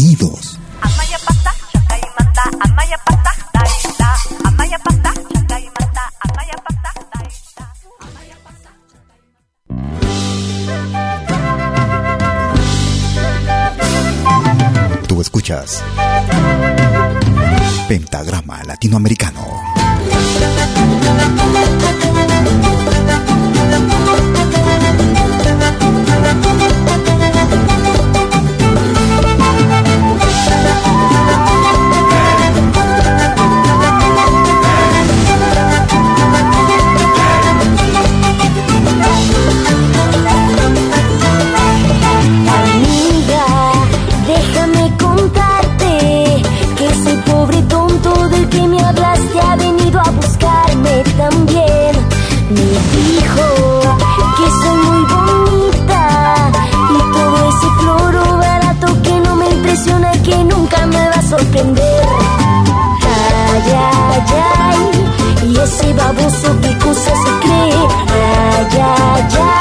Bienvenidos. 0.00 0.58
Tú 15.06 15.20
escuchas 15.20 15.82
Pentagrama 17.86 18.64
Latinoamericano. 18.64 19.60
Ese 65.70 65.92
baboso 65.94 66.54
cosa 66.82 67.12
se 67.22 67.30
cree. 67.42 67.86
Ay, 68.12 68.78
ay, 68.82 69.28
ay, 69.40 69.59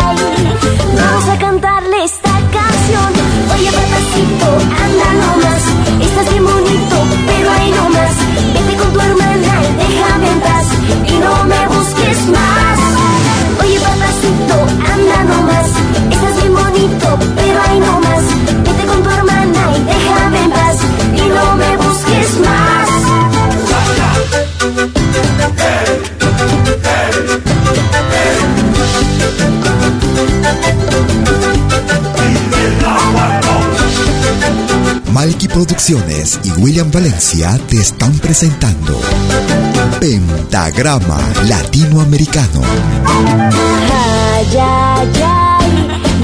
Producciones 35.90 36.40
y 36.44 36.52
William 36.62 36.92
Valencia 36.92 37.60
te 37.68 37.82
están 37.82 38.14
presentando 38.20 39.02
Pentagrama 40.00 41.18
Latinoamericano. 41.48 42.62
Ay, 43.08 44.58
ay, 44.62 45.24
ay, 45.26 45.72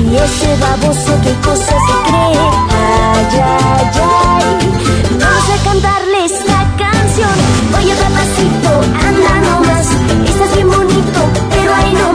y 0.04 0.16
ese 0.18 0.56
baboso 0.62 1.20
qué 1.24 1.34
cosa 1.44 1.66
se 1.66 1.96
cree. 2.06 2.38
Ay, 2.70 3.40
ay, 3.44 3.90
ay, 4.04 4.46
vamos 5.20 5.50
a 5.50 5.64
cantarle 5.64 6.26
esta 6.26 6.58
canción. 6.78 7.36
Oye, 7.80 7.96
papacito, 7.96 8.72
anda 9.04 9.34
nomás, 9.50 9.88
estás 10.30 10.54
bien 10.54 10.70
bonito, 10.70 11.20
pero 11.50 11.74
ahí 11.74 11.94
nomás. 11.94 12.15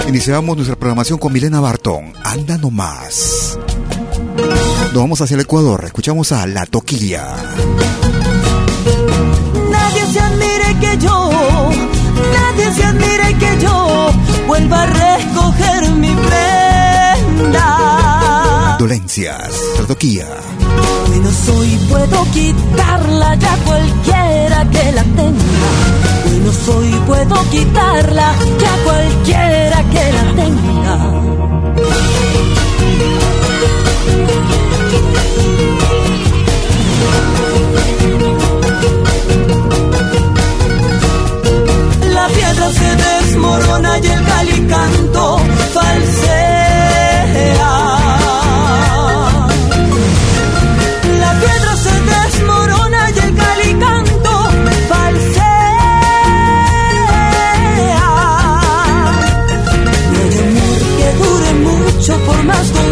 Iniciamos 0.08 0.56
nuestra 0.56 0.76
programación 0.76 1.18
con 1.18 1.32
Milena 1.32 1.60
Bartón. 1.60 2.12
Anda 2.22 2.58
nomás. 2.58 3.58
Nos 4.92 5.02
vamos 5.02 5.20
hacia 5.20 5.34
el 5.34 5.40
Ecuador. 5.40 5.84
Escuchamos 5.86 6.30
a 6.32 6.46
La 6.46 6.66
Toquilla. 6.66 7.34
Nadie 9.70 10.06
se 10.12 10.20
admire 10.20 10.78
que 10.80 10.98
yo, 10.98 11.30
nadie 12.32 12.72
se 12.74 12.84
admire 12.84 13.34
que 13.38 13.58
yo 13.62 14.10
vuelva 14.46 14.82
a 14.82 14.86
recoger 14.86 15.90
mi 15.92 16.14
prenda. 17.34 17.56
Dolencias, 18.78 19.50
La 19.80 19.86
Toquilla. 19.86 20.28
Menos 21.10 21.48
hoy 21.48 21.78
puedo 21.88 22.24
quitarla 22.32 23.34
ya 23.36 23.56
cualquiera 23.64 24.70
que 24.70 24.92
la 24.92 25.02
tenga 25.02 26.23
bueno 26.44 26.58
soy, 26.66 26.90
puedo 27.06 27.36
quitarla 27.50 28.34
ya 28.60 28.76
cualquiera 28.84 29.82
que 29.92 30.12
la 30.12 30.24
tenga. 30.36 30.94
La 42.12 42.26
piedra 42.28 42.70
se 42.72 42.90
desmorona 42.96 43.98
y 44.00 44.06
el 44.06 44.24
calicanto 44.26 45.38
falsea. 45.72 46.64
formas 62.34 62.83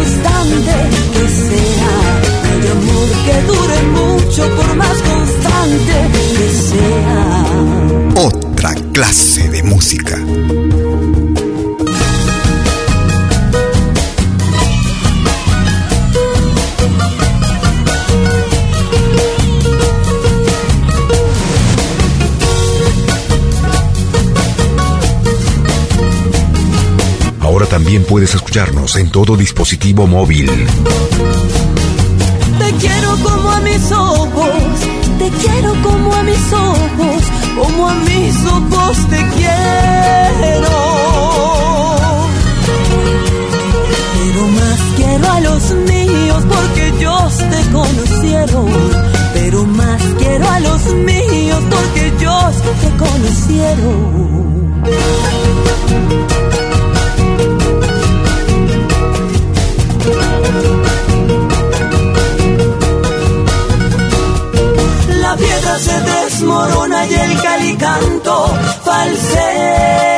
también 27.93 28.09
puedes 28.09 28.33
escucharnos 28.33 28.95
en 28.95 29.11
todo 29.11 29.37
dispositivo 29.37 30.07
móvil. 30.07 30.47
Te 30.47 30.63
quiero 32.79 33.15
como 33.21 33.51
a 33.51 33.59
mis 33.59 33.91
ojos, 33.91 34.49
te 35.19 35.29
quiero 35.29 35.75
como 35.83 36.11
a 36.11 36.23
mis 36.23 36.53
ojos, 36.53 37.23
como 37.55 37.89
a 37.89 37.93
mis 37.93 38.35
ojos 38.47 38.97
te 39.11 39.23
quiero. 39.35 40.71
Pero 44.17 44.47
más 44.47 44.79
quiero 44.95 45.31
a 45.31 45.39
los 45.41 45.71
míos 45.91 46.43
porque 46.49 46.87
ellos 46.87 47.37
te 47.37 47.61
conocieron. 47.71 48.71
Pero 49.35 49.65
más 49.65 50.01
quiero 50.17 50.49
a 50.49 50.59
los 50.61 50.83
míos 50.95 51.61
porque 51.69 52.07
ellos 52.07 52.55
te 52.81 52.89
conocieron. 52.97 54.33
Desmorona 66.53 67.05
y 67.05 67.13
el 67.13 67.41
calicanto 67.41 68.45
falsea. 68.83 70.12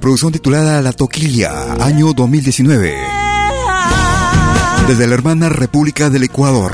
Producción 0.00 0.32
titulada 0.32 0.82
La 0.82 0.92
Toquilla, 0.92 1.74
año 1.82 2.12
2019. 2.12 2.94
Desde 4.86 5.06
la 5.06 5.14
hermana 5.14 5.48
República 5.48 6.10
del 6.10 6.24
Ecuador. 6.24 6.72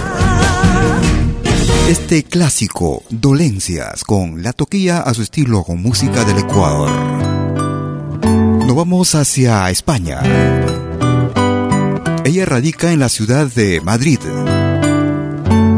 Este 1.89 2.25
clásico, 2.25 3.03
Dolencias, 3.11 4.05
con 4.05 4.43
La 4.43 4.53
Toquilla 4.53 5.01
a 5.01 5.15
su 5.15 5.23
estilo 5.23 5.63
con 5.63 5.83
música 5.83 6.25
del 6.25 6.39
Ecuador. 6.39 6.91
Nos 8.25 8.75
vamos 8.75 9.15
hacia 9.15 9.71
España. 9.71 10.21
Ella 12.25 12.47
radica 12.47 12.93
en 12.93 13.01
la 13.01 13.09
ciudad 13.09 13.47
de 13.47 13.81
Madrid. 13.81 14.19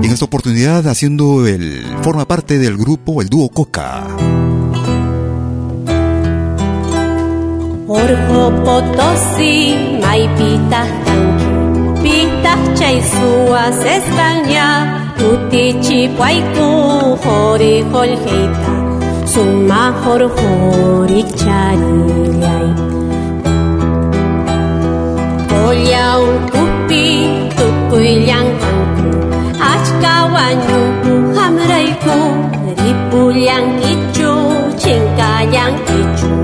Y 0.03 0.07
en 0.07 0.13
esta 0.13 0.25
oportunidad 0.25 0.87
haciendo 0.89 1.47
el 1.47 1.85
forma 2.03 2.27
parte 2.27 2.59
del 2.59 2.77
grupo 2.77 3.21
el 3.21 3.29
dúo 3.29 3.49
Coca. 3.51 4.07
Orjo 7.89 8.51
Potosí, 8.67 9.79
may 10.03 10.27
pitah 10.35 10.91
tangki, 11.07 11.47
pitah 12.03 12.63
chay 12.75 12.99
suas 12.99 13.79
España, 13.79 14.67
tuti 15.15 15.71
chipaiku, 15.85 17.15
hori 17.23 17.87
holheita, 17.87 18.75
suma 19.31 19.95
hor 20.03 20.27
hori 20.35 21.23
charillay. 21.39 22.67
Olyaun 25.63 26.35
kupi, 26.51 27.07
tukuyang 27.55 28.51
kangku, 28.63 29.11
achkawanyu 29.63 30.83
hamraiku, 31.39 32.19
ripulyang 32.83 33.79
ichu, 33.79 34.35
chingkayang 34.75 35.79
ichu, 35.87 36.35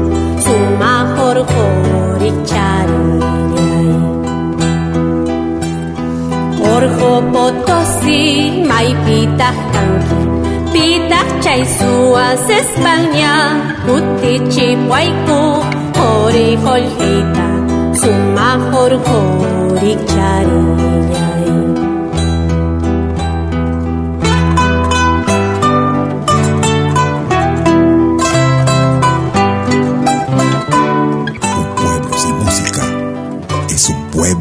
Potosí, 7.33 8.63
may 8.69 8.93
pitah 9.05 9.57
kangki, 9.73 10.21
pitah 10.73 11.29
chay 11.43 11.63
suas 11.65 12.45
España, 12.45 13.35
kuti 13.89 14.39
chipwaiku, 14.53 15.43
hori 15.97 16.55
holhita, 16.65 17.49
suma 18.01 18.51
hor 18.71 18.93
hori 19.07 19.95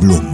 un 0.02 0.31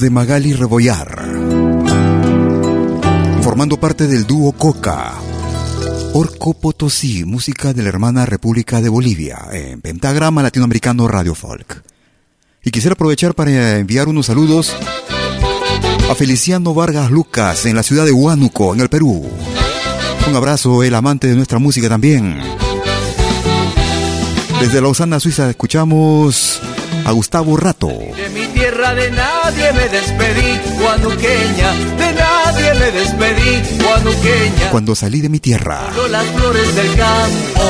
de 0.00 0.08
Magali 0.08 0.54
Rebollar, 0.54 1.24
formando 3.42 3.78
parte 3.78 4.06
del 4.06 4.26
dúo 4.26 4.52
Coca. 4.52 5.12
Orco 6.14 6.54
Potosí, 6.54 7.24
música 7.24 7.74
de 7.74 7.82
la 7.82 7.90
hermana 7.90 8.24
República 8.24 8.80
de 8.80 8.88
Bolivia, 8.88 9.38
en 9.52 9.82
Pentagrama 9.82 10.42
Latinoamericano 10.42 11.06
Radio 11.06 11.34
Folk. 11.34 11.82
Y 12.64 12.70
quisiera 12.70 12.94
aprovechar 12.94 13.34
para 13.34 13.78
enviar 13.78 14.08
unos 14.08 14.26
saludos 14.26 14.74
a 16.10 16.14
Feliciano 16.14 16.72
Vargas 16.72 17.10
Lucas 17.10 17.66
en 17.66 17.76
la 17.76 17.82
ciudad 17.82 18.06
de 18.06 18.12
Huánuco, 18.12 18.72
en 18.74 18.80
el 18.80 18.88
Perú. 18.88 19.28
Un 20.26 20.36
abrazo, 20.36 20.82
el 20.82 20.94
amante 20.94 21.28
de 21.28 21.36
nuestra 21.36 21.58
música 21.58 21.90
también. 21.90 22.40
Desde 24.60 24.80
Lausana, 24.80 25.20
Suiza, 25.20 25.50
escuchamos 25.50 26.60
a 27.04 27.12
Gustavo 27.12 27.56
Rato. 27.56 27.88
De 27.88 28.28
mi 28.30 28.46
tierra 28.48 28.94
de 28.94 29.10
nadie 29.10 29.72
me 29.72 29.88
despedí, 29.88 30.60
guanuqueña, 30.80 31.72
de 31.96 32.12
nadie 32.12 32.74
me 32.74 32.90
despedí, 32.90 33.62
guanuqueña. 33.82 34.70
Cuando 34.70 34.94
salí 34.94 35.20
de 35.20 35.28
mi 35.28 35.40
tierra. 35.40 35.90
Solo 35.94 36.08
las 36.08 36.26
flores 36.26 36.74
del 36.74 36.96
campo. 36.96 37.60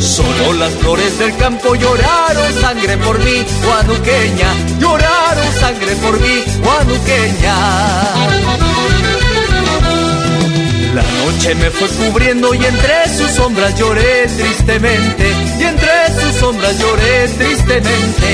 Solo 0.00 0.52
las 0.54 0.72
flores 0.74 1.18
del 1.18 1.36
campo 1.36 1.74
lloraron 1.74 2.52
sangre 2.60 2.96
por 2.98 3.18
mí, 3.18 3.44
guanuqueña, 3.64 4.54
lloraron 4.78 5.52
sangre 5.58 5.96
por 5.96 6.20
mí, 6.20 6.44
guanuqueña. 6.62 8.73
La 10.94 11.02
noche 11.02 11.54
me 11.56 11.70
fue 11.70 11.88
cubriendo 11.88 12.54
y 12.54 12.64
entre 12.64 13.08
sus 13.16 13.28
sombras 13.32 13.76
lloré 13.76 14.28
tristemente, 14.28 15.28
y 15.58 15.64
entre 15.64 16.20
sus 16.20 16.36
sombras 16.36 16.78
lloré 16.78 17.26
tristemente, 17.30 18.28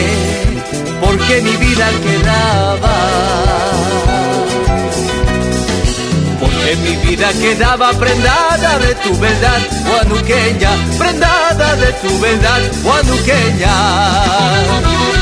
porque 1.01 1.41
mi 1.41 1.57
vida 1.57 1.89
quedaba. 2.05 2.93
Porque 6.39 6.77
mi 6.85 6.97
vida 7.09 7.33
quedaba 7.33 7.95
prendada 7.95 8.79
de 8.79 8.95
tu 8.97 9.19
verdad, 9.19 9.63
guanuqueña, 9.89 10.73
prendada 10.99 11.77
de 11.77 11.93
tu 11.95 12.21
verdad, 12.21 12.61
guanuqueña. 12.83 15.20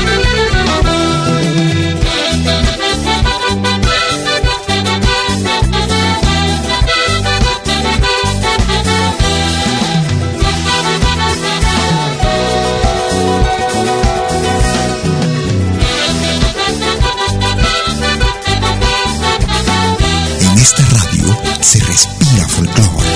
Se 21.61 21.79
respira 21.79 22.47
folclore. 22.47 23.09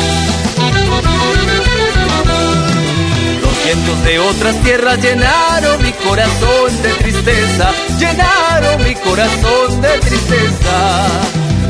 Los 3.41 3.63
vientos 3.65 4.03
de 4.03 4.19
otras 4.19 4.55
tierras 4.63 4.99
llenaron 4.99 5.81
mi 5.81 5.91
corazón 5.91 6.81
de 6.81 6.89
tristeza, 6.93 7.71
llenaron 7.99 8.83
mi 8.83 8.95
corazón 8.95 9.81
de 9.81 9.97
tristeza, 9.99 11.07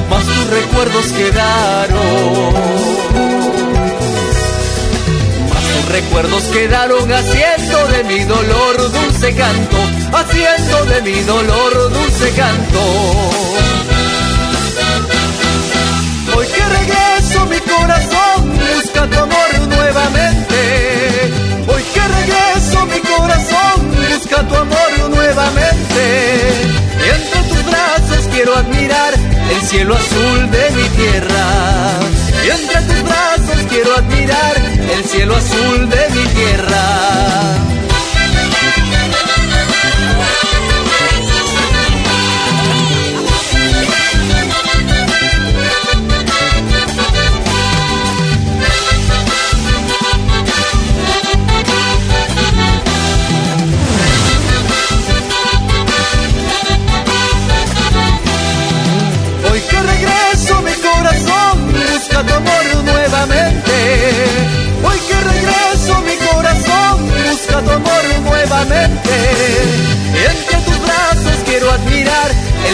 mas 0.10 0.26
tus 0.26 0.48
recuerdos 0.48 1.06
quedaron. 1.14 2.54
Recuerdos 5.90 6.44
quedaron 6.46 7.12
haciendo 7.12 7.88
de 7.90 8.04
mi 8.06 8.24
dolor 8.24 8.92
dulce 8.92 9.36
canto, 9.36 9.78
haciendo 10.12 10.86
de 10.86 11.02
mi 11.04 11.20
dolor 11.22 11.94
dulce 11.94 12.32
canto. 12.32 13.73
Corazón 17.84 18.52
busca 18.58 19.08
tu 19.08 19.20
amor 19.20 19.68
nuevamente. 19.68 20.60
Hoy 21.68 21.84
que 21.94 22.02
regreso 22.20 22.86
mi 22.86 23.00
corazón 23.00 23.78
busca 23.92 24.48
tu 24.48 24.56
amor 24.56 25.10
nuevamente. 25.10 26.04
Y 27.04 27.10
entre 27.18 27.40
tus 27.50 27.66
brazos 27.66 28.28
quiero 28.32 28.56
admirar 28.56 29.14
el 29.54 29.62
cielo 29.68 29.96
azul 29.96 30.52
de 30.52 30.72
mi 30.72 30.90
tierra. 30.90 31.46
Y 32.46 32.50
entre 32.50 32.82
tus 32.82 33.04
brazos 33.04 33.66
quiero 33.70 33.96
admirar 33.96 34.56
el 34.96 35.04
cielo 35.06 35.36
azul 35.36 35.90
de 35.90 36.10
mi 36.16 36.26
tierra. 36.28 37.63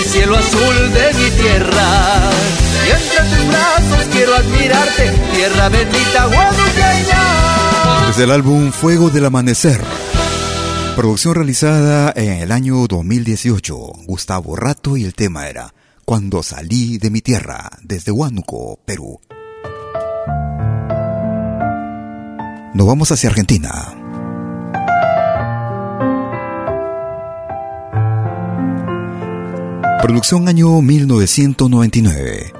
Cielo 0.09 0.35
azul 0.35 0.93
de 0.93 1.13
mi 1.13 1.29
tierra. 1.31 2.31
Y 2.85 2.91
tus 3.09 3.47
brazos 3.47 4.07
quiero 4.11 4.35
admirarte, 4.35 5.11
tierra 5.35 5.69
bendita 5.69 6.25
guaduqueña. 6.25 8.07
Desde 8.07 8.23
el 8.23 8.31
álbum 8.31 8.71
Fuego 8.71 9.09
del 9.09 9.25
Amanecer. 9.25 9.81
Producción 10.95 11.35
realizada 11.35 12.11
en 12.15 12.33
el 12.41 12.51
año 12.51 12.87
2018. 12.87 13.75
Gustavo 14.05 14.55
Rato 14.55 14.97
y 14.97 15.05
el 15.05 15.13
tema 15.13 15.47
era 15.47 15.73
Cuando 16.05 16.41
salí 16.41 16.97
de 16.97 17.11
mi 17.11 17.21
tierra, 17.21 17.69
desde 17.83 18.11
Huánuco, 18.11 18.79
Perú. 18.85 19.19
Nos 22.73 22.87
vamos 22.87 23.11
hacia 23.11 23.29
Argentina. 23.29 23.99
Producción 30.01 30.48
año 30.48 30.82
1999. 30.82 32.53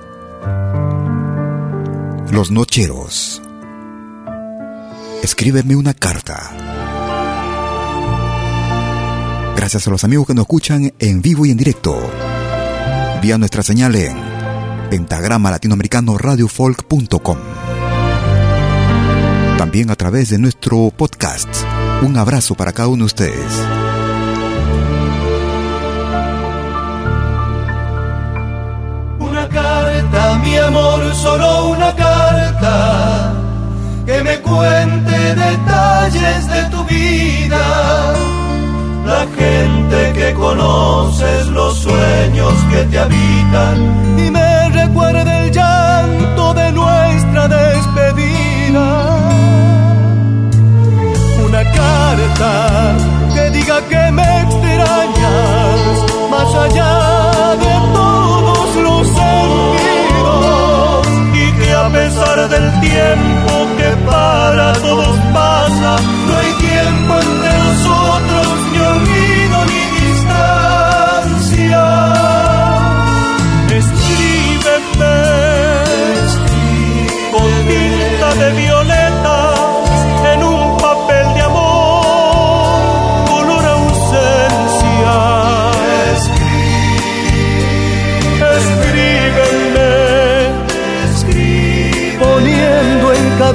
Los 2.32 2.52
Nocheros. 2.52 3.42
Escríbeme 5.24 5.78
una 5.78 5.94
carta. 5.94 6.52
Gracias 9.56 9.88
a 9.88 9.90
los 9.90 10.04
amigos 10.04 10.28
que 10.28 10.34
nos 10.34 10.44
escuchan 10.44 10.94
en 11.00 11.22
vivo 11.22 11.46
y 11.46 11.52
en 11.52 11.58
directo. 11.58 11.98
Vía 13.22 13.38
nuestra 13.38 13.64
señal 13.64 13.96
en 13.96 14.18
pentagrama 14.90 15.50
latinoamericano 15.50 16.18
radiofolk.com. 16.18 17.38
También 19.58 19.90
a 19.92 19.96
través 19.96 20.30
de 20.30 20.40
nuestro 20.40 20.92
podcast. 20.96 21.48
Un 22.02 22.18
abrazo 22.18 22.56
para 22.56 22.74
cada 22.74 22.90
uno 22.90 23.04
de 23.04 23.08
ustedes. 23.08 23.79
Cuente 34.60 35.18
detalles 35.46 36.42
de 36.54 36.62
tu 36.74 36.84
vida. 36.86 37.64
La 39.12 39.24
gente 39.40 40.00
que 40.18 40.34
conoces, 40.34 41.48
los 41.48 41.74
sueños 41.86 42.54
que 42.72 42.82
te 42.92 43.00
habitan 43.00 43.76
y 44.24 44.30
me 44.38 44.70
recuerda 44.82 45.32
el 45.44 45.52
llanto 45.52 46.54
de 46.54 46.72
nuestra 46.82 47.44
despedida. 47.48 48.88
Una 51.48 51.64
carta 51.80 52.54
que 53.34 53.44
diga 53.58 53.78
que 53.92 54.04
me 54.18 54.30
extrañas 54.44 55.80
más 56.34 56.50
allá 56.66 56.96
de 57.66 57.74
todos 57.98 58.76
los 58.88 59.08
sentidos 59.08 60.00
a 61.76 61.90
pesar 61.90 62.50
del 62.50 62.68
tiempo 62.82 63.52
que 63.78 63.79
para 64.06 64.74
todos 64.74 65.18
pasa, 65.34 65.98
no 66.28 66.38
hay 66.38 66.54
tiempo 66.60 67.19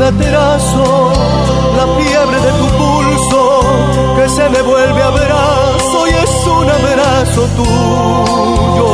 gaterazo, 0.05 1.13
la 1.79 1.87
fiebre 1.97 2.39
de 2.47 2.53
tu 2.61 2.67
pulso 2.81 3.41
que 4.17 4.29
se 4.29 4.49
me 4.51 4.61
vuelve 4.63 5.03
a 5.03 5.07
abrazo 5.07 5.99
y 6.11 6.15
es 6.25 6.35
un 6.59 6.69
abrazo 6.79 7.41
tuyo. 7.59 8.91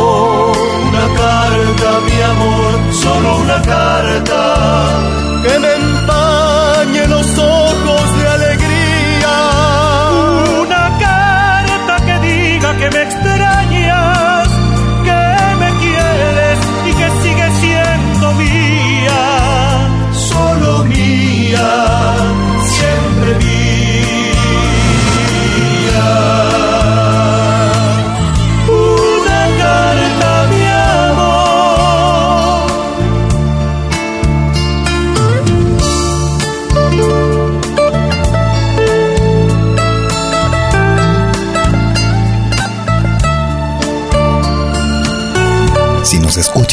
Una 0.89 1.07
carta, 1.23 1.89
mi 2.07 2.19
amor, 2.33 2.73
solo 3.05 3.29
una 3.45 3.59
carta 3.63 4.41
que 5.43 5.59
me 5.59 5.80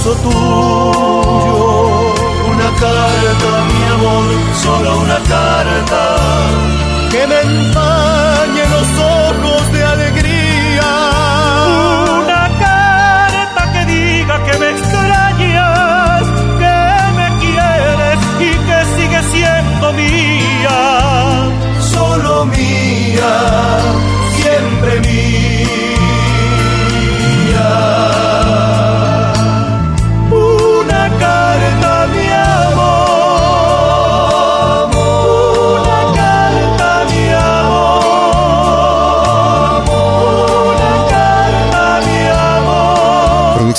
Abrazo 0.00 0.14
tuyo. 0.22 1.90
una 2.50 2.70
carta, 2.80 3.64
mi 3.64 3.82
amor, 3.94 4.54
solo 4.54 4.98
una 5.00 5.18
carta. 5.28 6.00
que 7.10 7.26
me 7.26 7.40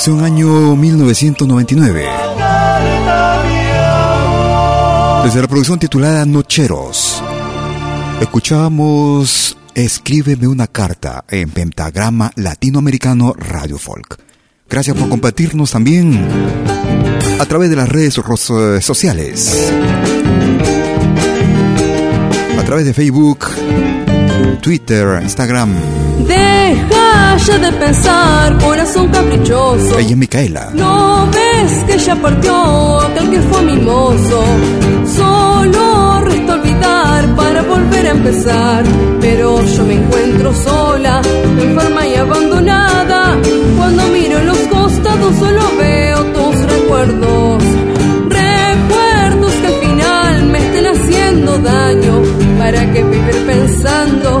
Producción 0.04 0.24
año 0.24 0.74
1999. 0.74 2.04
Carta, 2.36 3.42
mi 3.46 3.54
amor. 3.78 5.24
Desde 5.26 5.40
la 5.40 5.46
producción 5.46 5.78
titulada 5.78 6.26
Nocheros, 6.26 7.22
escuchábamos 8.20 9.56
Escríbeme 9.76 10.48
una 10.48 10.66
carta 10.66 11.24
en 11.28 11.50
Pentagrama 11.50 12.32
Latinoamericano 12.34 13.32
Radio 13.38 13.78
Folk. 13.78 14.18
Gracias 14.68 14.96
por 14.96 15.08
compartirnos 15.08 15.70
también 15.70 16.26
a 17.38 17.46
través 17.46 17.70
de 17.70 17.76
las 17.76 17.88
redes 17.88 18.12
sociales. 18.80 19.72
A 22.58 22.64
través 22.64 22.86
de 22.86 22.92
Facebook, 22.92 23.46
Twitter, 24.62 25.20
Instagram. 25.22 25.72
Deja 26.26 27.01
ya 27.46 27.58
de 27.58 27.72
pensar, 27.72 28.58
corazón 28.58 29.08
caprichoso. 29.08 29.98
Ella 29.98 30.10
es 30.10 30.16
Micaela. 30.16 30.70
No 30.74 31.26
ves 31.32 31.84
que 31.86 31.98
ya 31.98 32.14
partió 32.16 33.00
aquel 33.00 33.30
que 33.30 33.40
fue 33.40 33.62
mi 33.62 33.76
mozo. 33.76 34.44
Solo 35.16 36.20
resta 36.24 36.54
olvidar 36.54 37.34
para 37.34 37.62
volver 37.62 38.06
a 38.06 38.10
empezar. 38.10 38.84
Pero 39.20 39.62
yo 39.64 39.84
me 39.84 39.94
encuentro 39.94 40.54
sola, 40.54 41.20
enferma 41.58 42.06
y 42.06 42.14
abandonada. 42.14 43.36
Cuando 43.76 44.02
miro 44.08 44.38
en 44.38 44.46
los 44.46 44.58
costados 44.58 45.36
solo 45.36 45.62
veo 45.78 46.18
tus 46.36 46.56
recuerdos. 46.72 47.62
Recuerdos 48.28 49.52
que 49.60 49.66
al 49.66 49.74
final 49.74 50.44
me 50.46 50.58
estén 50.58 50.86
haciendo 50.86 51.58
daño. 51.58 52.22
¿Para 52.58 52.92
qué 52.92 53.02
vivir 53.02 53.46
pensando? 53.46 54.40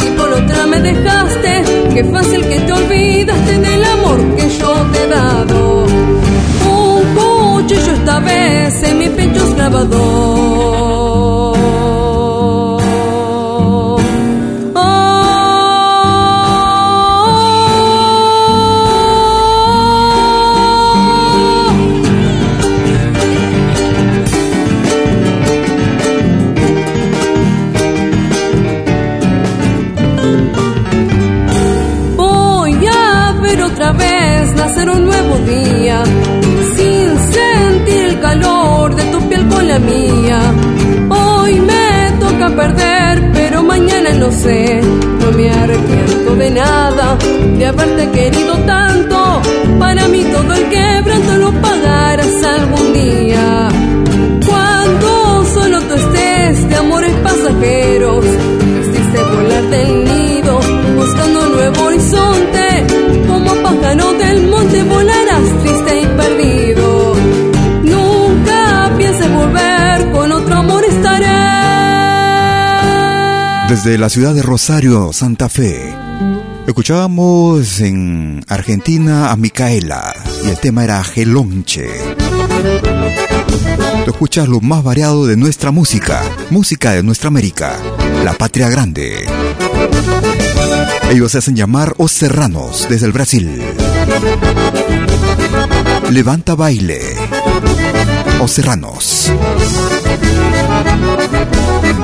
Si 0.00 0.06
por 0.16 0.32
otra 0.32 0.66
me 0.66 0.80
dejaste, 0.80 1.62
qué 1.94 2.04
fácil 2.04 2.46
que 2.48 2.60
te 2.60 2.72
olvidaste 2.72 3.58
del 3.58 3.84
amor 3.84 4.36
que 4.36 4.48
yo 4.48 4.72
te 4.92 5.02
he 5.02 5.08
dado. 5.08 5.86
Un 6.66 7.02
cuchillo 7.14 7.92
esta 7.92 8.20
vez 8.20 8.82
en 8.82 8.98
mi 8.98 9.08
pecho 9.08 9.44
es 9.44 9.54
grabador. 9.54 11.09
No 44.42 45.32
me 45.32 45.50
arrepiento 45.50 46.34
de 46.34 46.50
nada, 46.50 47.18
de 47.58 47.66
haberte 47.66 48.10
querido 48.10 48.54
tanto. 48.64 49.42
Para 49.78 50.08
mí 50.08 50.24
todo 50.24 50.54
el 50.54 50.68
quebranto 50.70 50.99
Desde 73.82 73.96
la 73.96 74.10
ciudad 74.10 74.34
de 74.34 74.42
Rosario, 74.42 75.10
Santa 75.14 75.48
Fe, 75.48 75.80
escuchábamos 76.66 77.80
en 77.80 78.44
Argentina 78.46 79.30
a 79.30 79.36
Micaela 79.36 80.14
y 80.44 80.50
el 80.50 80.58
tema 80.58 80.84
era 80.84 81.02
Gelonche. 81.02 81.88
Tú 84.04 84.10
escuchas 84.10 84.48
lo 84.48 84.60
más 84.60 84.84
variado 84.84 85.26
de 85.26 85.38
nuestra 85.38 85.70
música, 85.70 86.22
música 86.50 86.92
de 86.92 87.02
nuestra 87.02 87.28
América, 87.28 87.78
la 88.22 88.34
patria 88.34 88.68
grande. 88.68 89.24
Ellos 91.10 91.32
se 91.32 91.38
hacen 91.38 91.56
llamar 91.56 91.94
Os 91.96 92.12
Serranos 92.12 92.86
desde 92.90 93.06
el 93.06 93.12
Brasil. 93.12 93.62
Levanta 96.10 96.54
baile. 96.54 97.00
Os 98.42 98.50
Serranos. 98.50 99.32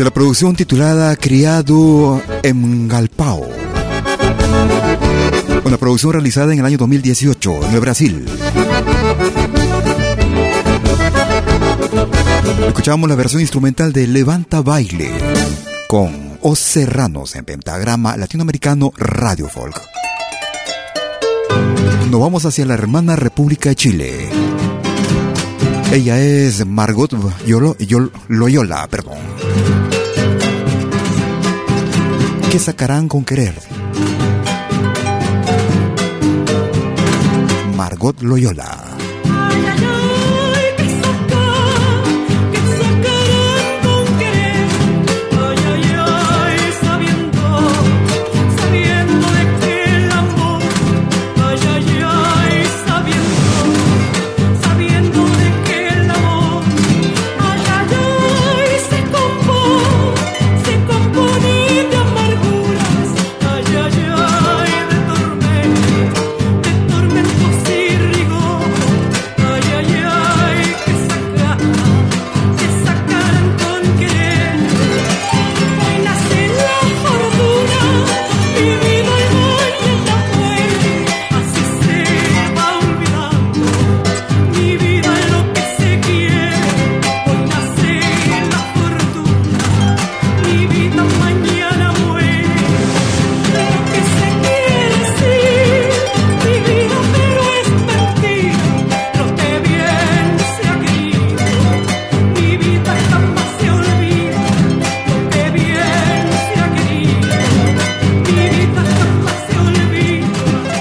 Desde 0.00 0.08
la 0.08 0.14
producción 0.14 0.56
titulada 0.56 1.14
Criado 1.14 2.22
en 2.42 2.88
Galpao. 2.88 3.46
Una 5.62 5.76
producción 5.76 6.14
realizada 6.14 6.54
en 6.54 6.60
el 6.60 6.64
año 6.64 6.78
2018 6.78 7.66
en 7.66 7.74
el 7.74 7.80
Brasil. 7.80 8.26
Escuchamos 12.66 13.10
la 13.10 13.14
versión 13.14 13.42
instrumental 13.42 13.92
de 13.92 14.06
Levanta 14.06 14.62
Baile 14.62 15.10
con 15.86 16.38
Os 16.40 16.58
Serranos 16.58 17.36
en 17.36 17.44
pentagrama 17.44 18.16
latinoamericano 18.16 18.94
Radio 18.96 19.50
Folk. 19.50 19.78
Nos 22.10 22.20
vamos 22.22 22.46
hacia 22.46 22.64
la 22.64 22.72
hermana 22.72 23.16
República 23.16 23.68
de 23.68 23.76
Chile. 23.76 24.30
Ella 25.92 26.18
es 26.18 26.64
Margot 26.64 27.12
Yolo, 27.44 27.76
Loyola, 28.28 28.88
perdón. 28.88 29.18
¿Qué 32.50 32.58
sacarán 32.58 33.06
con 33.06 33.24
querer? 33.24 33.54
Margot 37.76 38.20
Loyola. 38.22 38.89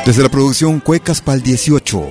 Desde 0.10 0.24
la 0.24 0.30
producción 0.30 0.80
Cuecas 0.80 1.22
Pal 1.22 1.44
18. 1.44 2.10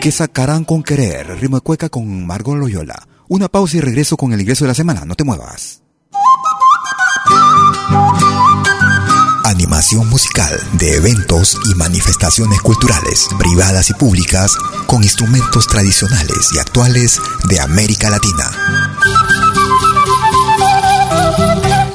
¿Qué 0.00 0.12
sacarán 0.12 0.64
con 0.64 0.84
querer? 0.84 1.36
Rima 1.40 1.58
cueca 1.58 1.88
con 1.88 2.24
Margot 2.24 2.56
Loyola. 2.56 3.04
Una 3.26 3.48
pausa 3.48 3.78
y 3.78 3.80
regreso 3.80 4.16
con 4.16 4.32
el 4.32 4.40
ingreso 4.40 4.64
de 4.64 4.68
la 4.68 4.74
semana. 4.74 5.04
No 5.04 5.16
te 5.16 5.24
muevas. 5.24 5.82
Animación 9.42 10.08
musical 10.08 10.56
de 10.74 10.98
eventos 10.98 11.58
y 11.68 11.74
manifestaciones 11.74 12.60
culturales, 12.60 13.26
privadas 13.40 13.90
y 13.90 13.94
públicas, 13.94 14.56
con 14.86 15.02
instrumentos 15.02 15.66
tradicionales 15.66 16.52
y 16.54 16.60
actuales 16.60 17.20
de 17.48 17.58
América 17.58 18.08
Latina 18.08 18.52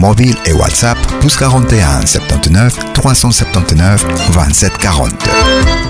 mobile 0.00 0.36
et 0.46 0.52
WhatsApp 0.52 0.98
plus 1.20 1.36
41 1.36 2.06
79 2.06 2.92
379 2.94 4.06
27 4.32 4.78
40. 4.78 5.16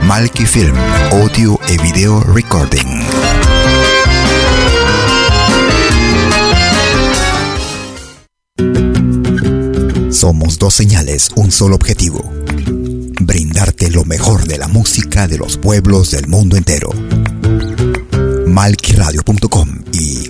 Malki 0.03 0.45
Film, 0.45 0.77
audio 1.13 1.59
et 1.69 1.81
vidéo 1.81 2.21
recording. 2.21 3.03
Somos 10.11 10.59
dos 10.59 10.75
señales, 10.75 11.31
un 11.37 11.51
solo 11.53 11.77
objetivo. 11.77 12.31
Brindarte 13.21 13.91
lo 13.91 14.05
mejor 14.05 14.47
de 14.47 14.59
la 14.59 14.67
música 14.67 15.29
de 15.29 15.39
los 15.39 15.57
pueblos 15.57 16.11
del 16.11 16.27
mundo 16.27 16.57
entero. 16.57 16.91
Malquiradio.com 18.47 19.85
y 19.93 20.30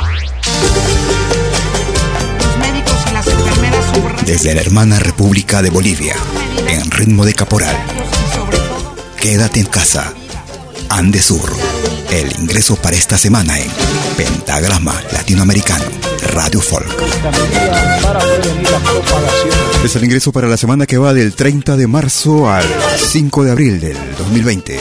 Desde 4.25 4.53
la 4.53 4.61
hermana 4.61 4.99
República 4.99 5.61
de 5.61 5.69
Bolivia, 5.69 6.15
en 6.67 6.89
ritmo 6.91 7.25
de 7.25 7.33
caporal. 7.33 7.75
Quédate 9.19 9.59
en 9.59 9.65
casa. 9.65 10.13
Andesur. 10.89 11.51
El 12.09 12.31
ingreso 12.39 12.75
para 12.75 12.95
esta 12.95 13.17
semana 13.17 13.57
en 13.57 13.69
Pentagrama 14.17 15.01
Latinoamericano 15.13 15.85
Radio 16.33 16.61
Folk. 16.61 16.87
Es 19.83 19.95
el 19.95 20.03
ingreso 20.03 20.31
para 20.31 20.47
la 20.47 20.57
semana 20.57 20.85
que 20.85 20.97
va 20.97 21.13
del 21.13 21.33
30 21.33 21.77
de 21.77 21.87
marzo 21.87 22.49
al 22.49 22.65
5 22.97 23.43
de 23.45 23.51
abril 23.51 23.79
del 23.79 23.97
2020. 24.17 24.79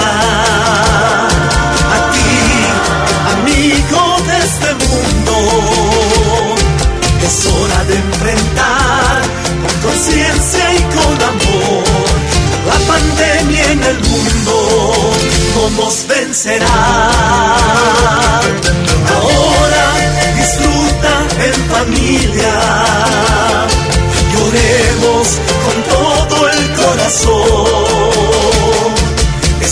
a 0.00 1.28
ti, 2.12 2.34
amigo 3.34 4.02
de 4.26 4.36
este 4.38 4.70
mundo. 4.84 5.34
Es 7.26 7.46
hora 7.46 7.84
de 7.84 7.94
enfrentar 7.96 9.22
con 9.62 9.90
conciencia 9.90 10.74
y 10.74 10.82
con 10.94 11.14
amor 11.32 11.84
la 12.66 12.78
pandemia 12.92 13.64
en 13.72 13.82
el 13.82 13.98
mundo. 14.00 14.54
No 15.54 15.82
nos 15.82 16.06
vencerá. 16.06 17.10
Ahora 19.14 19.84
disfruta 20.36 21.12
en 21.46 21.54
familia. 21.70 22.54
Lloremos 24.32 25.26
con 25.64 25.76
todo 25.84 26.36
el 26.48 26.62
corazón 26.72 28.31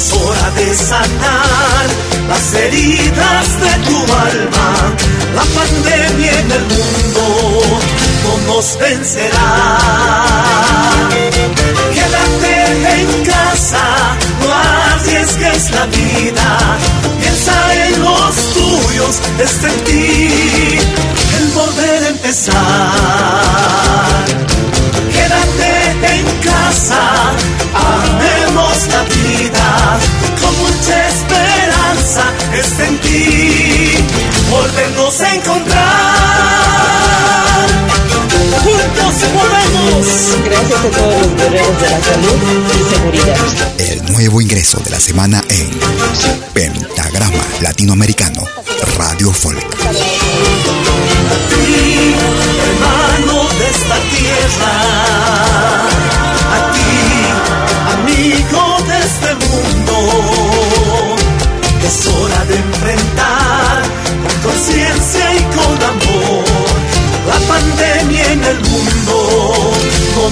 es 0.00 0.12
hora 0.14 0.50
de 0.52 0.74
sanar 0.74 1.86
las 2.26 2.54
heridas 2.54 3.46
de 3.60 3.72
tu 3.86 3.96
alma. 4.30 4.70
La 5.34 5.44
pandemia 5.58 6.40
en 6.40 6.52
el 6.52 6.64
mundo 6.74 7.22
no 8.24 8.54
nos 8.54 8.78
vencerá. 8.78 9.76
Quédate 11.92 12.52
en 12.98 13.24
casa, 13.24 13.84
no 14.40 14.48
arriesgues 14.94 15.70
la 15.72 15.84
vida. 15.84 16.48
Piensa 17.20 17.56
en 17.84 18.02
los 18.02 18.34
tuyos, 18.54 19.20
está 19.38 19.68
en 19.68 19.84
ti 19.84 20.78
el 21.40 21.46
volver 21.50 22.04
a 22.04 22.08
empezar. 22.08 22.99
Encontrar. 35.18 36.20
Juntos 38.62 39.14
volvemos. 39.34 40.06
Gracias 40.44 40.78
a 40.78 40.88
todos 40.88 41.26
los 41.26 41.36
guerreros 41.36 41.80
de 41.80 41.90
la 41.90 42.00
salud 42.00 42.38
y 42.78 42.94
seguridad. 42.94 43.36
El 43.78 44.12
nuevo 44.12 44.40
ingreso 44.40 44.78
de 44.78 44.90
la 44.90 45.00
semana 45.00 45.42
en 45.48 45.68
Pentagrama 46.54 47.44
Latinoamericano 47.60 48.42
Radio 48.96 49.32
Folk. 49.32 49.58
ti, 51.48 52.14
hermano 52.62 53.48
de 53.58 53.68
esta 53.68 53.96
tierra, 54.16 55.29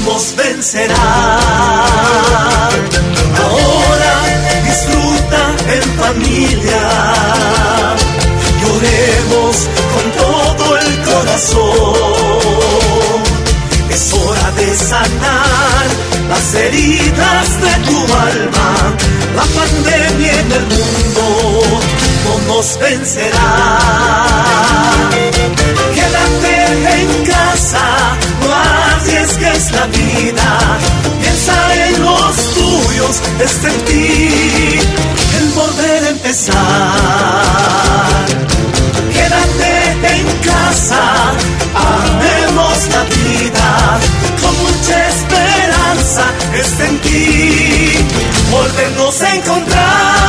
nos 0.09 0.35
vencerá. 0.37 1.07
Ahora 3.45 4.15
disfruta 4.69 5.41
en 5.77 5.85
familia 6.03 6.83
lloremos 8.61 9.57
con 9.95 10.05
todo 10.23 10.65
el 10.79 10.91
corazón. 11.11 11.99
Es 13.91 14.03
hora 14.13 14.49
de 14.53 14.69
sanar 14.77 15.87
las 16.31 16.55
heridas 16.55 17.47
de 17.65 17.75
tu 17.89 17.99
alma. 18.31 18.71
La 19.39 19.47
pandemia 19.59 20.35
en 20.41 20.53
el 20.59 20.67
mundo 20.77 21.25
no 22.25 22.33
nos 22.55 22.67
vencerá. 22.79 23.51
Quédate 25.95 26.53
en 27.01 27.09
casa, 27.27 27.87
no 28.41 28.78
arriesgues 29.09 29.73
la 29.73 29.87
vida. 29.87 30.59
Piensa 31.21 31.87
en 31.87 32.05
los 32.05 32.37
tuyos, 32.55 33.23
está 33.41 33.69
en 33.69 33.81
ti 33.85 34.81
el 35.39 35.49
volver 35.53 36.05
a 36.05 36.09
empezar. 36.11 36.57
Quédate 39.13 40.17
en 40.17 40.27
casa, 40.51 41.33
amemos 41.75 42.89
la 42.95 43.03
vida, 43.05 44.01
con 44.43 44.55
mucha 44.59 45.09
esperanza 45.09 46.25
está 46.55 46.85
en 46.87 46.99
ti, 47.01 47.93
volvernos 48.51 49.23
a 49.23 49.35
encontrar. 49.35 50.28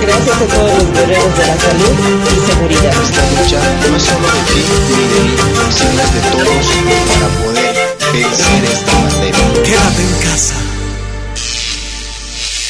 Gracias 0.00 0.36
a 0.36 0.46
todos 0.46 0.78
los 0.78 0.92
guerreros 0.92 1.38
de 1.38 1.46
la 1.46 1.60
salud 1.60 1.94
y 2.26 2.50
seguridad. 2.50 2.92
Esta 3.02 3.22
lucha 3.30 3.60
no 3.88 3.96
es 3.96 4.02
solo 4.02 4.26
de 4.26 4.40
ti 4.52 4.62
ni 4.90 5.08
de 5.08 5.20
mí, 5.20 5.36
sino 5.70 6.02
es 6.02 6.14
de 6.14 6.20
todos 6.30 6.66
para 7.08 7.28
poder 7.44 7.74
vencer 8.12 8.64
esta 8.64 8.92
pandemia. 8.92 9.62
Quédate 9.62 10.02
en 10.02 10.14
casa. 10.28 10.54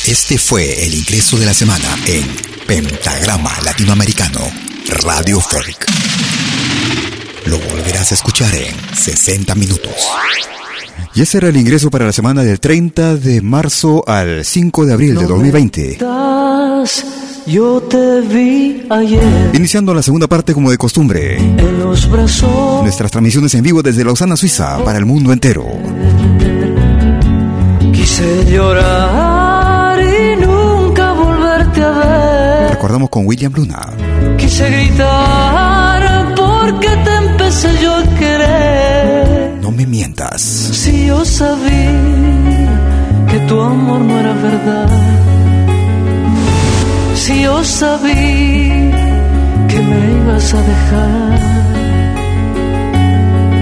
Este 0.06 0.38
fue 0.38 0.84
el 0.84 0.94
ingreso 0.94 1.38
de 1.38 1.46
la 1.46 1.54
semana 1.54 1.98
en 2.06 2.26
Pentagrama 2.66 3.58
Latinoamericano 3.62 4.40
Radio 5.02 5.40
Folk. 5.40 5.86
Lo 7.46 7.58
volverás 7.58 8.12
a 8.12 8.14
escuchar 8.14 8.54
en 8.54 8.76
60 8.94 9.54
minutos. 9.54 9.94
Y 11.14 11.22
ese 11.22 11.38
era 11.38 11.48
el 11.48 11.56
ingreso 11.56 11.90
para 11.90 12.06
la 12.06 12.12
semana 12.12 12.42
del 12.42 12.58
30 12.58 13.16
de 13.16 13.40
marzo 13.40 14.02
al 14.06 14.44
5 14.44 14.86
de 14.86 14.92
abril 14.92 15.14
de 15.14 15.26
2020. 15.26 15.98
Yo 17.46 17.82
te 17.82 18.20
vi 18.22 18.86
ayer 18.88 19.22
Iniciando 19.52 19.92
la 19.94 20.02
segunda 20.02 20.26
parte 20.26 20.54
como 20.54 20.70
de 20.70 20.78
costumbre. 20.78 21.36
en 21.38 21.78
los 21.78 22.10
brazos. 22.10 22.82
Nuestras 22.82 23.10
transmisiones 23.12 23.54
en 23.54 23.62
vivo 23.62 23.82
desde 23.82 24.04
Lausana, 24.04 24.36
Suiza, 24.36 24.82
para 24.84 24.98
el 24.98 25.04
mundo 25.06 25.32
entero. 25.32 25.64
Quise 27.92 28.44
llorar 28.50 30.00
y 30.00 30.40
nunca 30.44 31.12
volverte 31.12 31.82
a 31.82 31.90
ver. 31.90 32.70
Recordamos 32.70 33.08
con 33.10 33.26
William 33.26 33.52
Luna. 33.54 33.86
Quise 34.36 34.68
gritar 34.70 36.34
porque 36.34 36.88
te 36.88 37.14
empecé 37.16 37.68
yo 37.82 37.93
Si 40.36 41.06
yo 41.06 41.24
sabía 41.24 42.68
que 43.28 43.38
tu 43.48 43.60
amor 43.60 44.00
no 44.00 44.20
era 44.20 44.34
verdad. 44.34 44.88
Si 47.14 47.42
yo 47.42 47.64
sabía 47.64 48.90
que 49.68 49.78
me 49.88 49.98
ibas 50.18 50.54
a 50.54 50.62
dejar. 50.72 51.38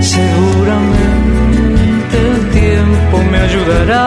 Seguramente 0.01 2.17
el 2.29 2.41
tiempo 2.61 3.17
me 3.31 3.39
ayudará. 3.49 4.07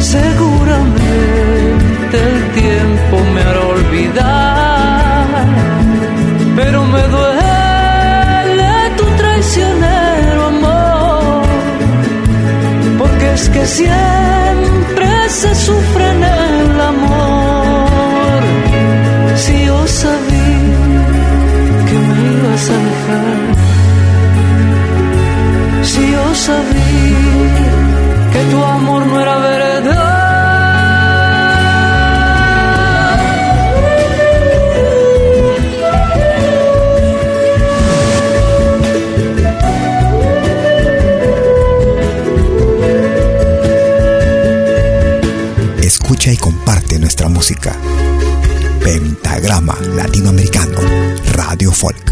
Seguramente 0.00 2.16
el 2.28 2.40
tiempo 2.60 3.14
me 3.34 3.40
hará 3.40 3.62
olvidar. 3.76 4.51
Que 13.52 13.66
siempre 13.66 15.08
se 15.28 15.54
sufre 15.54 16.04
en 16.10 16.22
el 16.24 16.80
amor. 16.80 18.42
Si 19.36 19.64
yo 19.66 19.86
sabía 19.86 20.82
que 21.88 21.96
me 22.08 22.18
ibas 22.34 22.64
a 22.76 22.78
dejar. 22.88 23.38
Si 25.90 26.02
yo 26.12 26.34
sabía 26.34 27.01
Y 46.24 46.36
comparte 46.36 47.00
nuestra 47.00 47.28
música. 47.28 47.76
Pentagrama 48.80 49.76
Latinoamericano 49.96 50.78
Radio 51.34 51.72
Folk. 51.72 52.11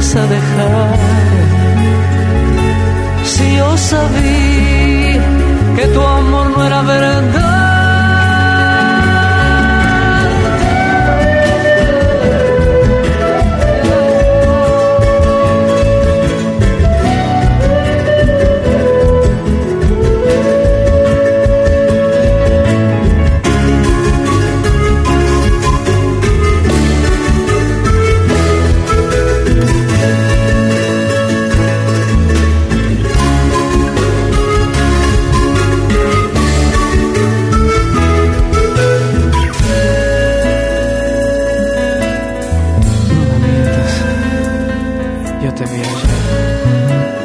Ibas 0.00 0.16
a 0.16 0.26
dejar. 0.26 0.98
Si 3.24 3.56
yo 3.56 3.76
sabía 3.76 5.20
que 5.76 5.86
tu 5.94 6.00
amor 6.00 6.19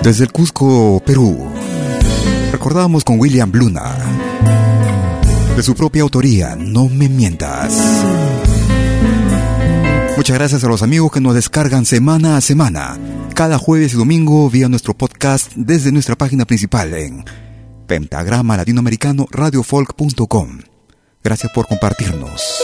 Desde 0.06 0.24
el 0.24 0.32
Cusco, 0.32 1.02
Perú, 1.04 1.52
recordamos 2.52 3.04
con 3.04 3.20
William 3.20 3.52
Bluna, 3.52 3.96
de 5.56 5.64
su 5.64 5.74
propia 5.74 6.04
autoría, 6.04 6.56
No 6.56 6.88
me 6.90 7.10
mientas. 7.10 7.74
Muchas 10.16 10.38
gracias 10.38 10.64
a 10.64 10.68
los 10.68 10.84
amigos 10.84 11.12
que 11.12 11.22
nos 11.22 11.34
descargan 11.34 11.88
semana 11.88 12.38
a 12.38 12.42
semana, 12.42 13.00
cada 13.34 13.58
jueves 13.58 13.96
y 13.96 13.98
domingo 13.98 14.48
vía 14.48 14.70
nuestro 14.70 14.94
podcast 14.94 15.52
desde 15.56 15.92
nuestra 15.92 16.16
página 16.16 16.46
principal 16.46 16.94
en 16.94 17.26
pentagrama 17.88 18.58
latinoamericano 18.58 19.26
radiofolk.com. 19.32 20.60
Gracias 21.24 21.52
por 21.52 21.68
compartirnos. 21.68 22.62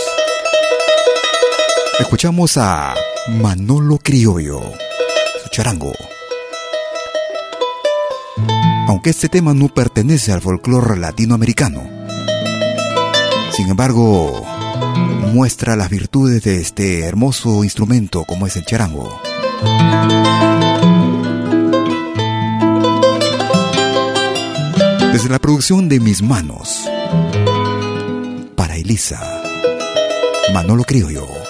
Escuchamos 1.97 2.55
a 2.57 2.93
Manolo 3.29 3.97
Criollo, 3.97 4.61
su 5.43 5.49
charango. 5.49 5.93
Aunque 8.91 9.11
este 9.11 9.29
tema 9.29 9.53
no 9.53 9.69
pertenece 9.69 10.33
al 10.33 10.41
folclore 10.41 10.99
latinoamericano, 10.99 11.81
sin 13.53 13.69
embargo, 13.69 14.43
muestra 15.33 15.77
las 15.77 15.89
virtudes 15.89 16.43
de 16.43 16.59
este 16.59 17.05
hermoso 17.05 17.63
instrumento 17.63 18.25
como 18.25 18.47
es 18.47 18.57
el 18.57 18.65
charango. 18.65 19.21
Desde 25.13 25.29
la 25.29 25.39
producción 25.39 25.87
de 25.87 26.01
Mis 26.01 26.21
Manos, 26.21 26.81
para 28.57 28.75
Elisa, 28.75 29.41
Manolo 30.53 30.83
Criollo. 30.83 31.40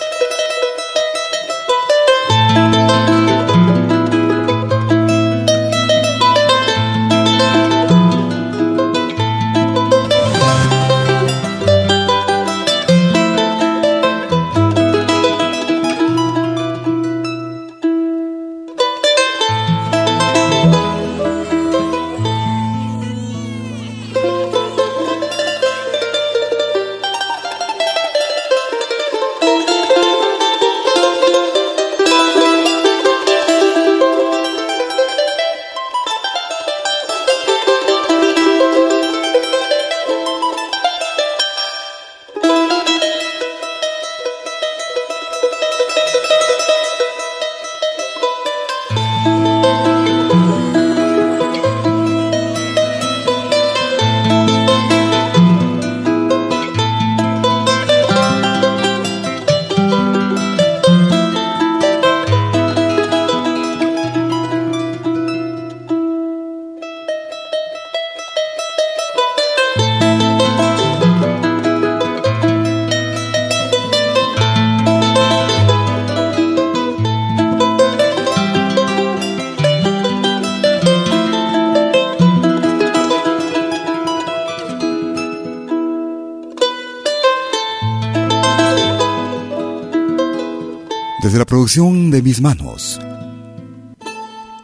De 91.74 92.22
mis 92.22 92.42
manos. 92.42 93.00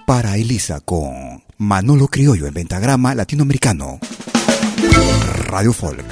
Para 0.05 0.35
Elisa 0.35 0.81
con 0.81 1.41
Manolo 1.57 2.09
Criollo 2.09 2.47
en 2.47 2.53
Ventagrama 2.53 3.15
Latinoamericano. 3.15 3.99
Radio 5.45 5.71
Folk. 5.71 6.05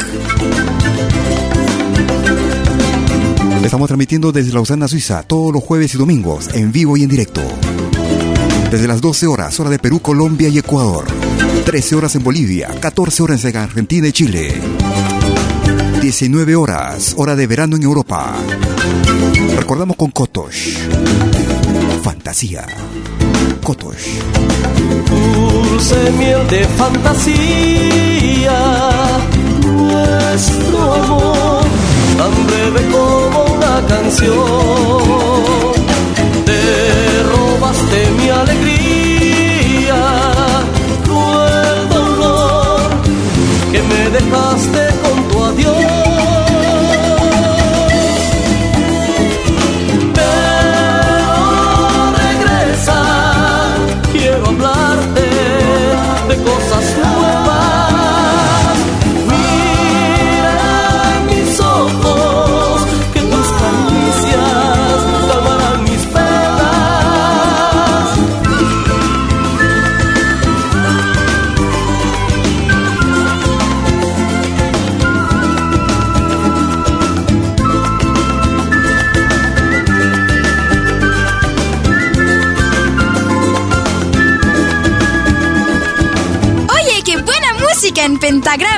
Estamos 3.61 3.87
transmitiendo 3.87 4.31
desde 4.31 4.53
Lausana, 4.53 4.87
Suiza, 4.87 5.23
todos 5.23 5.51
los 5.51 5.61
jueves 5.61 5.93
y 5.95 5.97
domingos, 5.97 6.47
en 6.53 6.71
vivo 6.71 6.95
y 6.95 7.03
en 7.03 7.09
directo. 7.09 7.41
Desde 8.71 8.87
las 8.87 9.01
12 9.01 9.27
horas, 9.27 9.59
hora 9.59 9.71
de 9.71 9.79
Perú, 9.79 9.99
Colombia 9.99 10.47
y 10.47 10.59
Ecuador. 10.59 11.07
13 11.65 11.95
horas 11.95 12.15
en 12.15 12.23
Bolivia, 12.23 12.69
14 12.79 13.21
horas 13.21 13.43
en 13.43 13.57
Argentina 13.57 14.07
y 14.07 14.13
Chile. 14.13 14.61
19 16.01 16.55
horas, 16.55 17.15
hora 17.17 17.35
de 17.35 17.47
verano 17.47 17.75
en 17.75 17.83
Europa. 17.83 18.33
Recordamos 19.57 19.97
con 19.97 20.11
Fantasía. 22.03 22.65
Kotosh. 23.63 24.19
Dulce 25.09 26.11
miel 26.11 26.47
de 26.49 26.65
fantasía. 26.77 28.59
Nuestro 29.65 30.93
amor, 30.93 31.63
tan 32.17 32.47
breve 32.47 32.81
como 32.91 33.45
una 33.55 33.87
canción. 33.87 35.04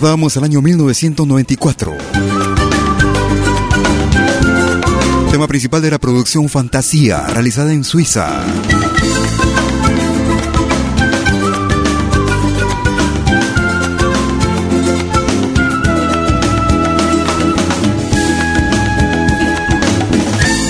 Recordamos 0.00 0.34
el 0.38 0.44
año 0.44 0.62
1994. 0.62 1.94
Tema 5.30 5.46
principal 5.46 5.82
de 5.82 5.90
la 5.90 5.98
producción 5.98 6.48
Fantasía, 6.48 7.26
realizada 7.26 7.74
en 7.74 7.84
Suiza. 7.84 8.42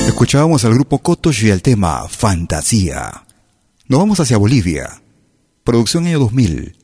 Escuchábamos 0.08 0.64
al 0.64 0.74
grupo 0.74 0.98
Kotosh 0.98 1.44
y 1.44 1.50
el 1.50 1.62
tema 1.62 2.08
Fantasía. 2.08 3.22
Nos 3.86 4.00
vamos 4.00 4.18
hacia 4.18 4.38
Bolivia. 4.38 5.00
Producción 5.62 6.06
año 6.06 6.18
2000. 6.18 6.79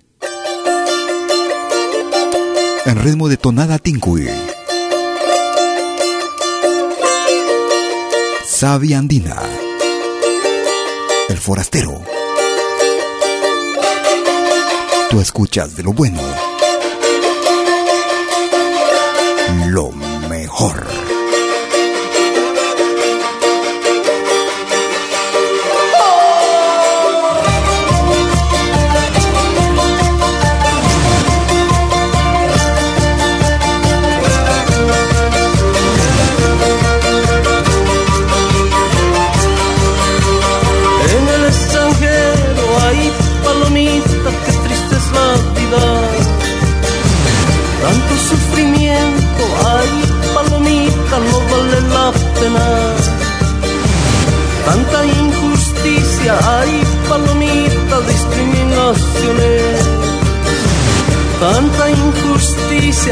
En 2.87 3.03
ritmo 3.03 3.29
de 3.29 3.37
tonada 3.37 3.79
tincuy. 3.79 4.31
Sabia 8.47 8.99
Andina. 8.99 9.43
El 11.29 11.37
forastero. 11.37 12.01
Tú 15.11 15.21
escuchas 15.21 15.75
de 15.77 15.83
lo 15.83 15.93
bueno. 15.93 16.23
Lo 19.67 19.91
mejor. 19.91 21.06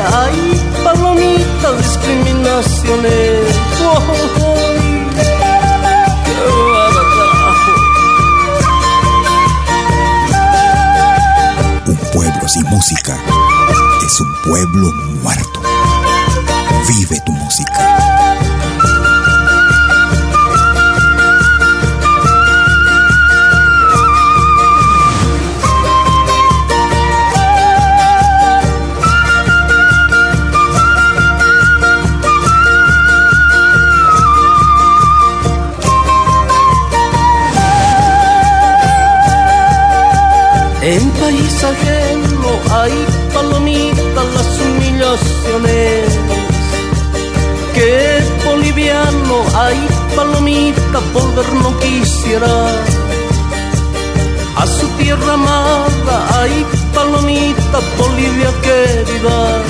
Hay, 0.00 0.62
palomita, 0.82 1.72
discriminaciones. 1.76 3.60
Un 11.86 11.96
pueblo 12.12 12.48
sin 12.48 12.64
música 12.64 13.16
es 14.06 14.20
un 14.20 14.34
pueblo 14.42 14.92
muerto. 15.22 15.60
Vive 16.88 17.20
tu 17.24 17.32
música. 17.32 17.73
País 41.64 41.74
ajeno 41.76 42.60
hay 42.70 42.92
palomitas 43.32 44.26
las 44.34 44.60
humillaciones. 44.60 46.18
Que 47.74 48.22
boliviano 48.44 49.44
hay 49.56 49.88
palomita 50.14 51.00
volver 51.12 51.52
no 51.62 51.76
quisiera. 51.78 52.68
A 54.56 54.66
su 54.66 54.86
tierra 54.98 55.34
amada 55.34 56.40
hay 56.40 56.66
palomita 56.94 57.80
Bolivia 57.98 58.50
querida. 58.62 59.62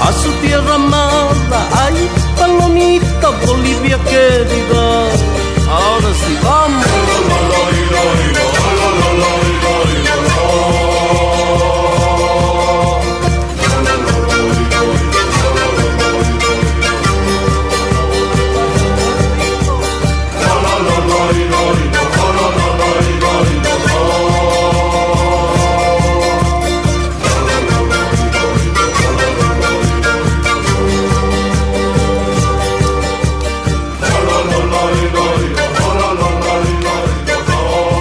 A 0.00 0.12
su 0.12 0.30
tierra 0.40 0.74
amada 0.74 1.68
hay 1.82 2.08
palomita 2.38 3.30
Bolivia 3.46 3.98
querida. 4.04 5.10
Ahora 5.68 6.14
sí 6.14 6.38
vamos. 6.42 8.47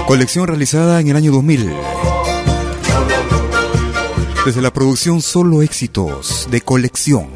Colección 0.08 0.48
realizada 0.48 1.02
en 1.02 1.10
el 1.10 1.18
año 1.18 1.34
2000. 1.34 1.70
Desde 4.46 4.62
la 4.62 4.72
producción 4.72 5.22
Solo 5.22 5.62
Éxitos 5.62 6.48
de 6.50 6.62
colección. 6.62 7.28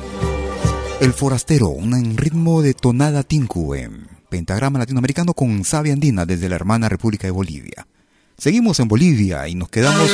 El 1.01 1.11
Forastero, 1.11 1.67
un 1.67 2.15
ritmo 2.15 2.61
de 2.61 2.74
tonada 2.74 3.24
tinku 3.24 3.76
en 3.76 4.07
pentagrama 4.30 4.80
latinoamericano 4.80 5.34
con 5.34 5.65
savia 5.65 5.91
andina 5.91 6.26
desde 6.26 6.47
la 6.47 6.55
hermana 6.55 6.88
República 6.88 7.28
de 7.28 7.32
Bolivia. 7.32 7.86
Seguimos 8.38 8.80
en 8.80 8.88
Bolivia 8.88 9.49
y 9.49 9.55
nos 9.55 9.67
quedamos 9.67 10.09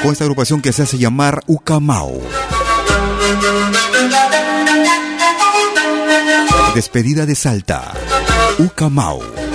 con 0.00 0.12
esta 0.12 0.22
agrupación 0.22 0.62
que 0.62 0.72
se 0.72 0.82
hace 0.82 0.98
llamar 0.98 1.42
Ucamao. 1.48 2.20
Despedida 6.76 7.26
de 7.26 7.34
Salta, 7.34 7.92
Ucamao. 8.60 9.47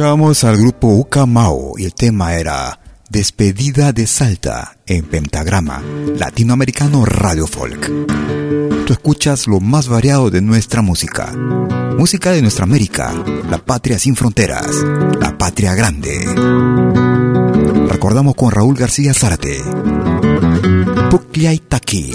Escuchábamos 0.00 0.44
al 0.44 0.56
grupo 0.56 0.88
Ucamao 0.94 1.74
y 1.76 1.84
el 1.84 1.92
tema 1.92 2.34
era 2.34 2.80
Despedida 3.10 3.92
de 3.92 4.06
Salta 4.06 4.78
en 4.86 5.04
Pentagrama, 5.04 5.82
Latinoamericano 6.16 7.04
Radio 7.04 7.46
Folk. 7.46 7.86
Tú 8.86 8.94
escuchas 8.94 9.46
lo 9.46 9.60
más 9.60 9.88
variado 9.88 10.30
de 10.30 10.40
nuestra 10.40 10.80
música. 10.80 11.30
Música 11.98 12.32
de 12.32 12.40
nuestra 12.40 12.64
América, 12.64 13.12
la 13.50 13.58
patria 13.58 13.98
sin 13.98 14.16
fronteras, 14.16 14.74
la 15.20 15.36
patria 15.36 15.74
grande. 15.74 16.18
Recordamos 17.90 18.36
con 18.36 18.52
Raúl 18.52 18.76
García 18.76 19.12
Zárate. 19.12 19.62
Pucliaitaki. 21.10 22.14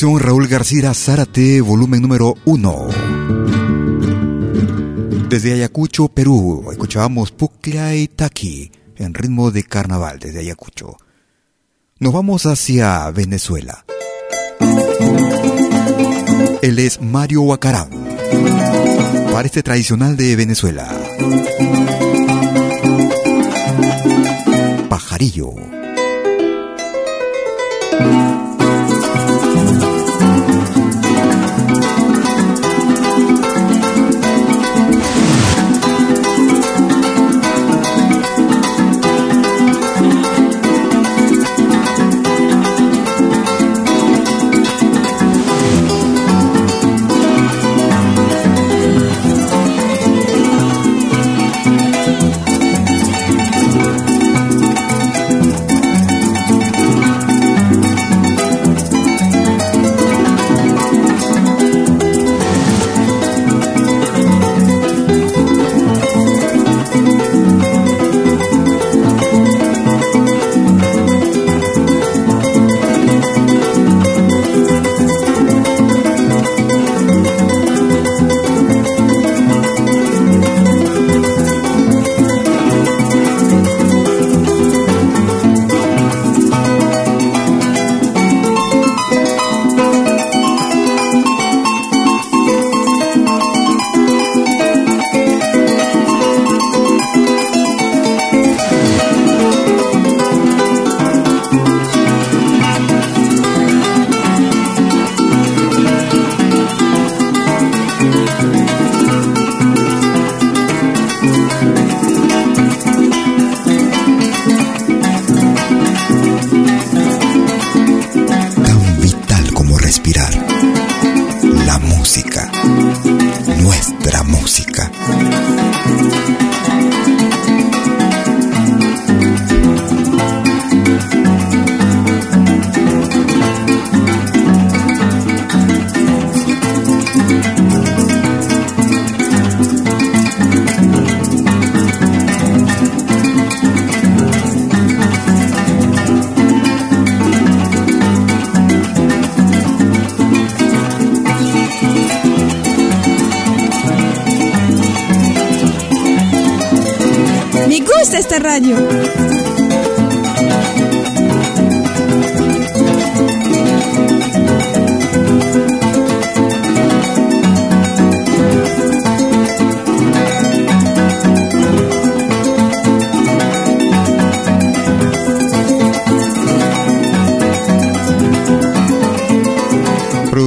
Raúl 0.00 0.46
García 0.46 0.94
Zárate, 0.94 1.60
volumen 1.60 2.00
número 2.00 2.36
1. 2.44 2.88
Desde 5.28 5.54
Ayacucho, 5.54 6.06
Perú, 6.06 6.68
escuchábamos 6.70 7.32
Puclia 7.32 7.96
y 7.96 8.06
Taki 8.06 8.70
en 8.94 9.12
ritmo 9.12 9.50
de 9.50 9.64
carnaval 9.64 10.20
desde 10.20 10.38
Ayacucho. 10.38 10.96
Nos 11.98 12.12
vamos 12.12 12.46
hacia 12.46 13.10
Venezuela. 13.10 13.84
Él 16.62 16.78
es 16.78 17.00
Mario 17.00 17.42
Huacarán, 17.42 17.90
para 19.32 19.46
este 19.46 19.64
tradicional 19.64 20.16
de 20.16 20.36
Venezuela. 20.36 20.88
Pajarillo. 24.88 25.77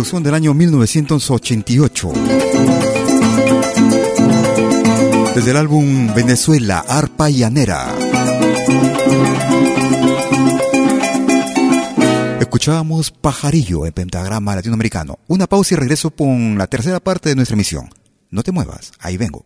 Del 0.02 0.34
año 0.34 0.56
1988. 0.56 2.12
Desde 5.36 5.52
el 5.52 5.58
álbum 5.58 6.12
Venezuela, 6.16 6.84
Arpa 6.88 7.30
Llanera. 7.30 7.94
Escuchábamos 12.40 13.12
Pajarillo 13.12 13.86
en 13.86 13.94
pentagrama 13.94 14.56
latinoamericano. 14.56 15.20
Una 15.28 15.46
pausa 15.46 15.76
y 15.76 15.78
regreso 15.78 16.10
con 16.10 16.58
la 16.58 16.66
tercera 16.66 17.00
parte 17.00 17.30
de 17.30 17.36
nuestra 17.36 17.54
emisión. 17.54 17.88
No 18.32 18.42
te 18.42 18.52
muevas, 18.52 18.92
ahí 19.00 19.18
vengo. 19.18 19.46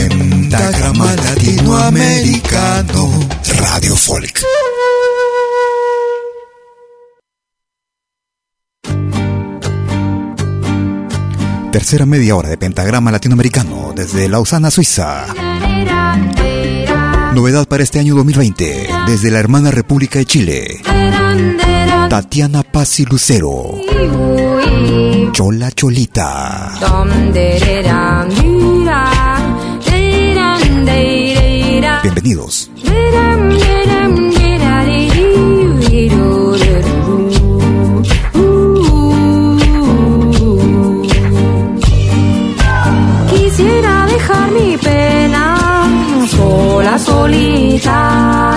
Pentagrama 0.31 1.13
Latinoamericano 1.13 3.27
Radio 3.59 3.97
Folk. 3.97 4.39
Tercera 11.73 12.05
media 12.05 12.37
hora 12.37 12.47
de 12.47 12.57
Pentagrama 12.57 13.11
Latinoamericano 13.11 13.91
desde 13.93 14.29
Lausana, 14.29 14.71
Suiza. 14.71 15.25
Novedad 17.35 17.67
para 17.67 17.83
este 17.83 17.99
año 17.99 18.15
2020 18.15 18.87
desde 19.07 19.31
la 19.31 19.39
hermana 19.39 19.69
República 19.69 20.19
de 20.19 20.25
Chile. 20.25 20.81
Tatiana 22.09 22.63
Pazzi 22.63 23.03
Lucero. 23.03 23.75
Chola 25.33 25.71
Cholita. 25.71 26.71
Bienvenidos. 32.03 32.67
Quisiera 43.29 44.05
dejar 44.07 44.51
mi 44.51 44.77
pena 44.77 45.87
sola, 46.35 46.97
solita, 46.97 48.55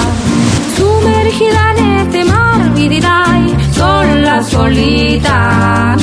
sumergida 0.79 1.75
en 1.77 1.85
este 2.01 2.25
mar, 2.25 2.75
vidiray, 2.75 3.57
sola, 3.73 4.43
solita, 4.43 5.97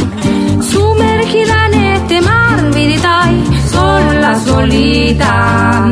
sumergida 0.71 1.65
en 1.67 1.73
este 1.73 2.21
mar, 2.21 2.71
vidiray, 2.71 3.43
sola, 3.71 4.39
solita, 4.45 5.91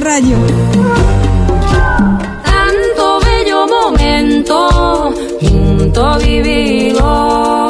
radio. 0.00 0.36
Tanto 2.44 3.20
bello 3.24 3.66
momento 3.66 5.12
junto 5.40 6.18
vivido. 6.18 7.68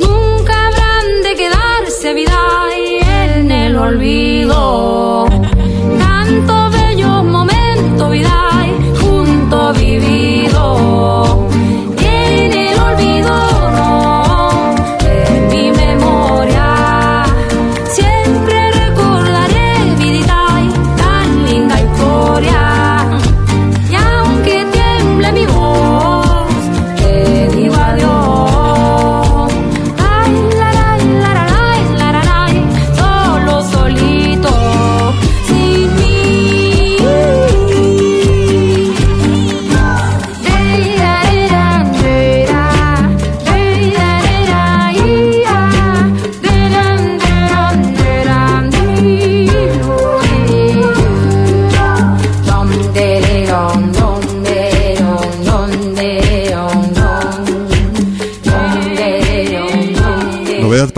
Nunca 0.00 0.66
habrán 0.66 1.22
de 1.22 1.34
quedarse 1.36 2.14
vida 2.14 2.40
y 2.76 2.98
en 3.38 3.50
el 3.50 3.76
olvido. 3.76 5.26
Tanto 5.98 6.70
bello 6.70 7.22
momento 7.22 8.10
vida 8.10 8.66
y 8.66 8.98
junto 9.00 9.72
vivido. 9.74 10.33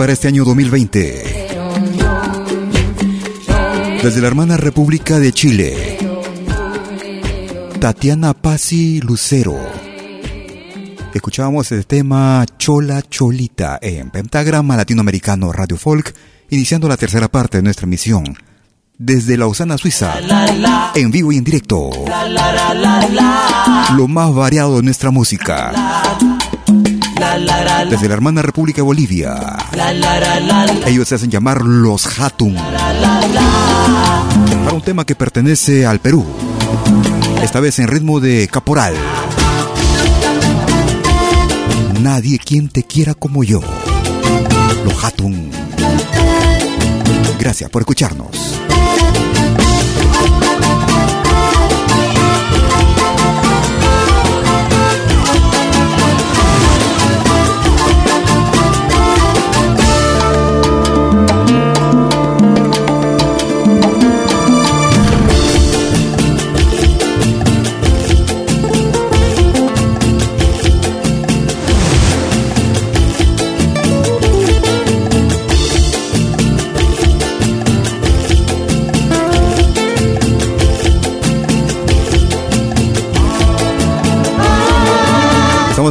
Este 0.09 0.27
año 0.27 0.45
2020. 0.45 1.47
Desde 4.03 4.21
la 4.21 4.27
hermana 4.27 4.57
República 4.57 5.19
de 5.19 5.33
Chile. 5.33 5.97
Tatiana 7.79 8.33
Pasi 8.33 9.01
Lucero. 9.01 9.57
Escuchábamos 11.13 11.71
el 11.71 11.85
tema 11.85 12.45
Chola 12.57 13.01
Cholita 13.01 13.79
en 13.81 14.09
Pentagrama 14.09 14.77
Latinoamericano 14.77 15.51
Radio 15.51 15.77
Folk, 15.77 16.13
iniciando 16.49 16.87
la 16.87 16.97
tercera 16.97 17.27
parte 17.27 17.57
de 17.57 17.63
nuestra 17.63 17.85
emisión. 17.85 18.37
Desde 18.97 19.37
Lausana, 19.37 19.77
Suiza, 19.77 20.15
en 20.95 21.11
vivo 21.11 21.31
y 21.31 21.37
en 21.37 21.43
directo. 21.43 21.89
Lo 23.95 24.07
más 24.07 24.33
variado 24.33 24.77
de 24.77 24.83
nuestra 24.83 25.11
música. 25.11 25.71
Desde 27.89 28.07
la 28.07 28.13
hermana 28.13 28.41
República 28.41 28.77
de 28.77 28.83
Bolivia. 28.83 29.57
Ellos 30.85 31.07
se 31.07 31.15
hacen 31.15 31.29
llamar 31.29 31.61
los 31.63 32.19
Hatun. 32.19 32.55
Para 34.63 34.73
un 34.73 34.81
tema 34.81 35.05
que 35.05 35.15
pertenece 35.15 35.85
al 35.85 35.99
Perú. 35.99 36.25
Esta 37.41 37.59
vez 37.59 37.79
en 37.79 37.87
ritmo 37.87 38.19
de 38.19 38.47
caporal. 38.47 38.93
Nadie 42.01 42.39
quien 42.39 42.69
te 42.69 42.83
quiera 42.83 43.13
como 43.13 43.43
yo. 43.43 43.61
Los 44.85 45.03
Hatun. 45.03 45.49
Gracias 47.39 47.69
por 47.69 47.81
escucharnos. 47.81 48.66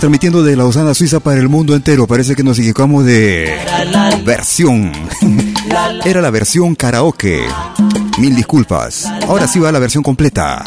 Transmitiendo 0.00 0.42
de 0.42 0.56
Lausana, 0.56 0.94
Suiza 0.94 1.20
para 1.20 1.40
el 1.40 1.48
mundo 1.48 1.74
entero. 1.74 2.06
Parece 2.06 2.34
que 2.34 2.42
nos 2.42 2.58
equivocamos 2.58 3.04
de 3.04 3.58
versión. 4.24 4.92
Era 6.04 6.20
la 6.20 6.30
versión 6.30 6.74
karaoke. 6.74 7.46
Mil 8.18 8.36
disculpas. 8.36 9.06
Ahora 9.26 9.46
sí 9.46 9.58
va 9.58 9.72
la 9.72 9.78
versión 9.78 10.02
completa. 10.02 10.64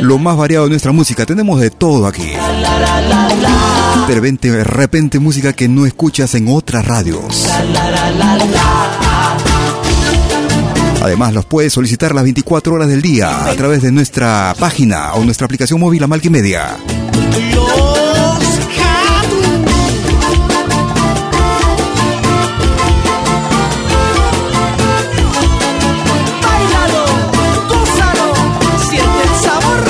Lo 0.00 0.18
más 0.18 0.36
variado 0.36 0.64
de 0.64 0.70
nuestra 0.70 0.92
música. 0.92 1.26
Tenemos 1.26 1.60
de 1.60 1.70
todo 1.70 2.06
aquí. 2.06 2.30
De 4.08 4.14
repente, 4.14 4.50
de 4.50 4.64
repente 4.64 5.18
música 5.18 5.52
que 5.52 5.68
no 5.68 5.86
escuchas 5.86 6.34
en 6.34 6.48
otras 6.48 6.86
radios. 6.86 7.46
Además, 11.00 11.32
los 11.32 11.46
puedes 11.46 11.72
solicitar 11.72 12.14
las 12.14 12.24
24 12.24 12.74
horas 12.74 12.88
del 12.88 13.00
día 13.00 13.46
a 13.46 13.54
través 13.54 13.82
de 13.82 13.90
nuestra 13.90 14.54
página 14.58 15.14
o 15.14 15.24
nuestra 15.24 15.46
aplicación 15.46 15.80
móvil 15.80 16.02
el 29.22 29.34
sabor. 29.42 29.80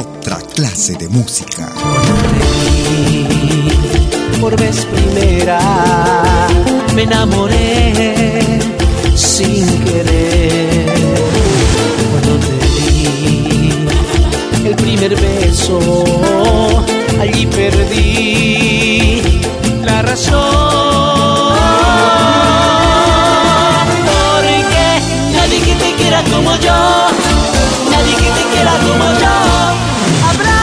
Otra 0.00 0.36
clase 0.54 0.94
de 0.96 1.08
música. 1.08 1.72
Por 4.40 4.60
vez 4.60 4.84
primera 4.84 6.23
me 6.94 7.02
enamoré 7.02 8.60
sin 9.14 9.66
querer. 9.84 10.94
Cuando 12.10 12.38
te 12.46 12.54
di 12.66 13.70
el 14.64 14.74
primer 14.76 15.16
beso, 15.20 15.78
allí 17.20 17.46
perdí 17.46 19.22
la 19.84 20.02
razón. 20.02 21.54
Porque 24.06 24.86
nadie 25.34 25.58
que 25.60 25.74
te 25.74 25.94
quiera 25.98 26.22
como 26.32 26.56
yo, 26.56 26.80
nadie 27.90 28.14
que 28.22 28.30
te 28.36 28.44
quiera 28.52 28.72
como 28.86 29.06
yo, 29.22 29.36
habrá 30.28 30.62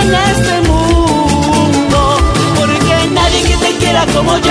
en 0.00 0.14
este 0.14 0.54
mundo. 0.68 1.98
Porque 2.58 2.94
nadie 3.12 3.40
que 3.42 3.56
te 3.56 3.70
quiera 3.78 4.06
como 4.14 4.38
yo, 4.38 4.45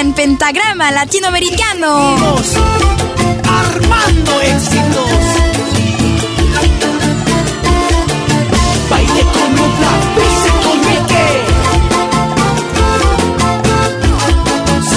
en 0.00 0.12
pentagrama 0.12 0.90
latinoamericano. 0.90 2.16
Armando 3.46 4.40
éxitos. 4.40 5.08
Baile 8.90 9.22
con 9.34 9.54
nubla, 9.56 9.92
pise 10.16 10.50
con 10.64 10.78
meque. 10.86 11.26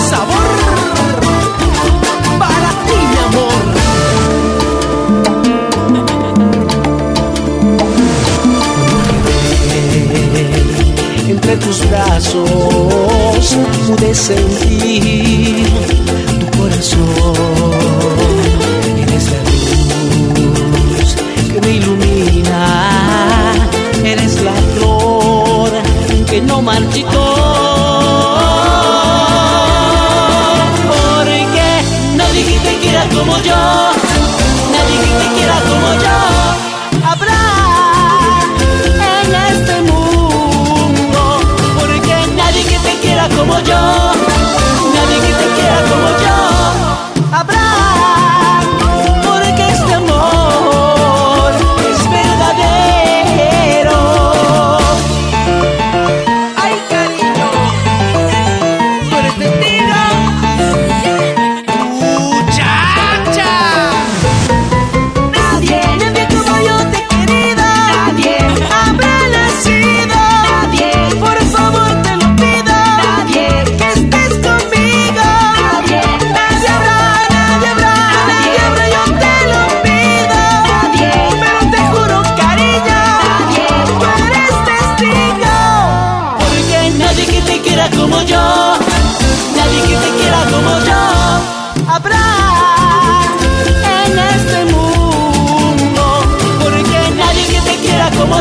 Sabor 0.09 0.49
para 2.39 2.69
ti, 2.85 2.97
mi 3.11 3.17
amor. 3.27 3.61
entre 11.29 11.53
tus 11.57 11.77
brazos 11.89 13.16
pude 13.55 14.13
sentir 14.13 15.65
tu 16.39 16.57
corazón. 16.57 17.56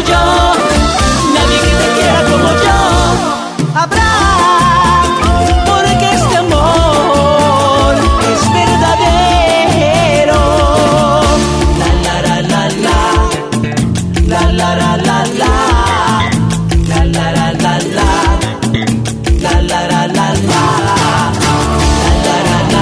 Yo, 0.09 0.23
nadie 1.35 1.59
que 1.65 1.73
te 1.81 1.89
quiera 1.97 2.21
como 2.31 2.49
yo. 2.65 2.79
Habrá, 3.75 4.13
porque 5.67 6.07
este 6.15 6.37
amor 6.37 7.95
es 8.33 8.43
verdadero. 8.59 10.41
La 11.81 11.89
la 12.05 12.17
la 12.23 12.41
la 12.43 12.63
la, 12.85 13.01
la 14.27 14.43
la 14.53 14.71
la 14.77 14.91
la 14.97 15.19
la, 15.41 15.53
la 16.89 17.01
la 17.05 17.27
la 17.33 17.47
la 17.53 17.75
la, 17.97 18.11
la 19.41 19.55
la 19.63 19.81
la 19.89 20.07
la 20.09 20.27
la. 20.33 20.67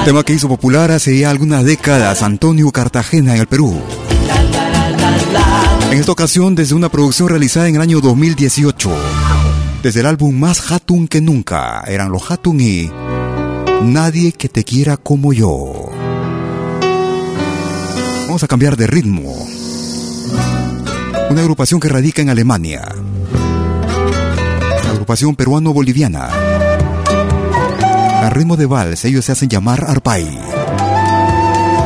Tema 0.05 0.21
que 0.23 0.33
hizo 0.33 0.47
popular 0.47 0.91
hace 0.91 1.17
ya 1.17 1.31
algunas 1.31 1.63
décadas 1.65 2.21
Antonio 2.21 2.69
Cartagena 2.71 3.33
en 3.33 3.41
el 3.41 3.47
Perú. 3.47 3.81
En 5.95 6.01
esta 6.01 6.11
ocasión 6.11 6.55
desde 6.55 6.75
una 6.75 6.89
producción 6.89 7.29
realizada 7.29 7.69
en 7.69 7.75
el 7.75 7.81
año 7.81 8.01
2018. 8.01 8.91
Desde 9.81 10.01
el 10.01 10.05
álbum 10.05 10.37
Más 10.37 10.69
Hatun 10.69 11.07
que 11.07 11.21
Nunca. 11.21 11.85
Eran 11.87 12.11
los 12.11 12.29
Hatun 12.29 12.59
y 12.59 12.91
Nadie 13.81 14.33
que 14.33 14.49
te 14.49 14.65
quiera 14.65 14.97
como 14.97 15.31
yo. 15.31 15.89
Vamos 18.27 18.43
a 18.43 18.47
cambiar 18.49 18.75
de 18.75 18.87
ritmo. 18.87 19.33
Una 21.29 21.39
agrupación 21.39 21.79
que 21.79 21.87
radica 21.87 22.21
en 22.21 22.29
Alemania. 22.29 22.83
La 24.83 24.89
agrupación 24.91 25.33
peruano-boliviana. 25.37 26.27
A 28.21 28.29
ritmo 28.31 28.57
de 28.57 28.65
vals, 28.65 29.05
ellos 29.05 29.23
se 29.23 29.31
hacen 29.31 29.47
llamar 29.47 29.85
Arpay. 29.87 30.27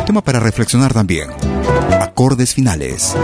Tema 0.08 0.24
para 0.24 0.40
reflexionar 0.40 0.96
también. 0.96 1.30
Acordes 2.02 2.56
finales. 2.56 3.16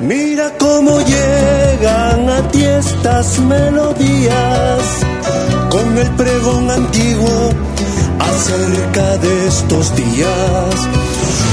Mira 0.00 0.52
cómo 0.58 1.00
llegan 1.00 2.28
a 2.28 2.48
ti 2.50 2.62
estas 2.62 3.38
melodías. 3.38 4.82
Con 5.70 5.96
el 5.96 6.10
pregón 6.10 6.70
antiguo 6.70 7.50
acerca 8.18 9.16
de 9.18 9.48
estos 9.48 9.96
días. 9.96 10.74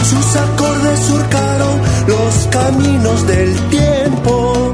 Sus 0.10 0.36
acordes 0.36 1.00
surcaron 1.00 1.82
los 2.08 2.48
caminos 2.52 3.28
del 3.28 3.56
tiempo, 3.70 4.74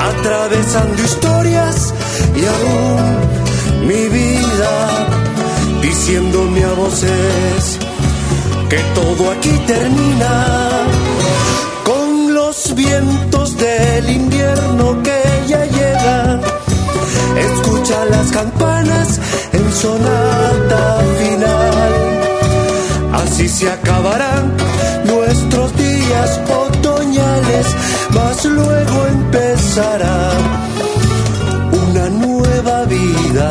atravesando 0.00 1.02
historias 1.02 1.92
y 2.34 2.44
aún 2.46 3.86
mi 3.86 4.08
vida, 4.08 5.08
diciéndome 5.82 6.64
a 6.64 6.72
voces 6.72 7.78
que 8.70 8.78
todo 8.94 9.30
aquí 9.30 9.52
termina 9.66 10.95
vientos 12.76 13.56
del 13.56 14.10
invierno 14.10 15.02
que 15.02 15.20
ya 15.48 15.64
llega. 15.64 16.40
Escucha 17.48 18.04
las 18.04 18.30
campanas 18.30 19.18
en 19.52 19.72
sonata 19.72 21.00
final. 21.20 21.92
Así 23.22 23.48
se 23.48 23.70
acabarán 23.70 24.54
nuestros 25.04 25.74
días 25.76 26.40
otoñales, 26.64 27.66
mas 28.10 28.44
luego 28.44 29.06
empezará 29.06 30.30
una 31.72 32.08
nueva 32.10 32.84
vida. 32.84 33.48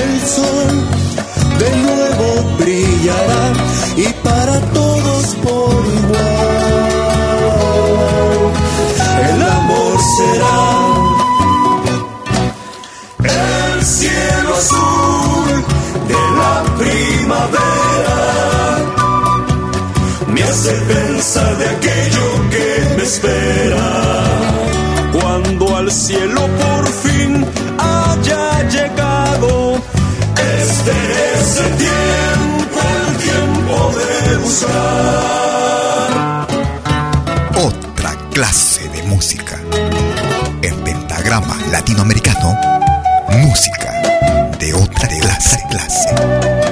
El 0.00 0.20
sol 0.36 0.74
de 1.58 1.70
nuevo 1.86 2.56
brillará 2.58 3.44
y 3.96 4.08
para 4.24 4.60
todos 4.72 5.24
por 5.44 5.86
igual. 5.86 6.93
Primavera. 17.24 18.18
Me 20.28 20.42
hace 20.42 20.72
pensar 20.72 21.56
de 21.56 21.68
aquello 21.68 22.50
que 22.50 22.94
me 22.96 23.02
espera. 23.04 23.88
Cuando 25.12 25.76
al 25.76 25.90
cielo 25.90 26.40
por 26.40 26.86
fin 26.88 27.46
haya 27.78 28.68
llegado 28.68 29.76
este 30.36 30.92
es 31.34 31.60
el 31.60 31.76
tiempo, 31.76 32.80
el 33.08 33.16
tiempo 33.16 33.74
de 33.98 34.36
buscar. 34.38 34.74
Otra 37.68 38.10
clase 38.32 38.88
de 38.88 39.02
música. 39.04 39.58
En 40.62 40.76
pentagrama 40.84 41.56
latinoamericano, 41.70 42.58
música 43.30 43.92
de 44.58 44.74
otra 44.74 45.08
clase. 45.08 45.58
clase. 45.70 46.63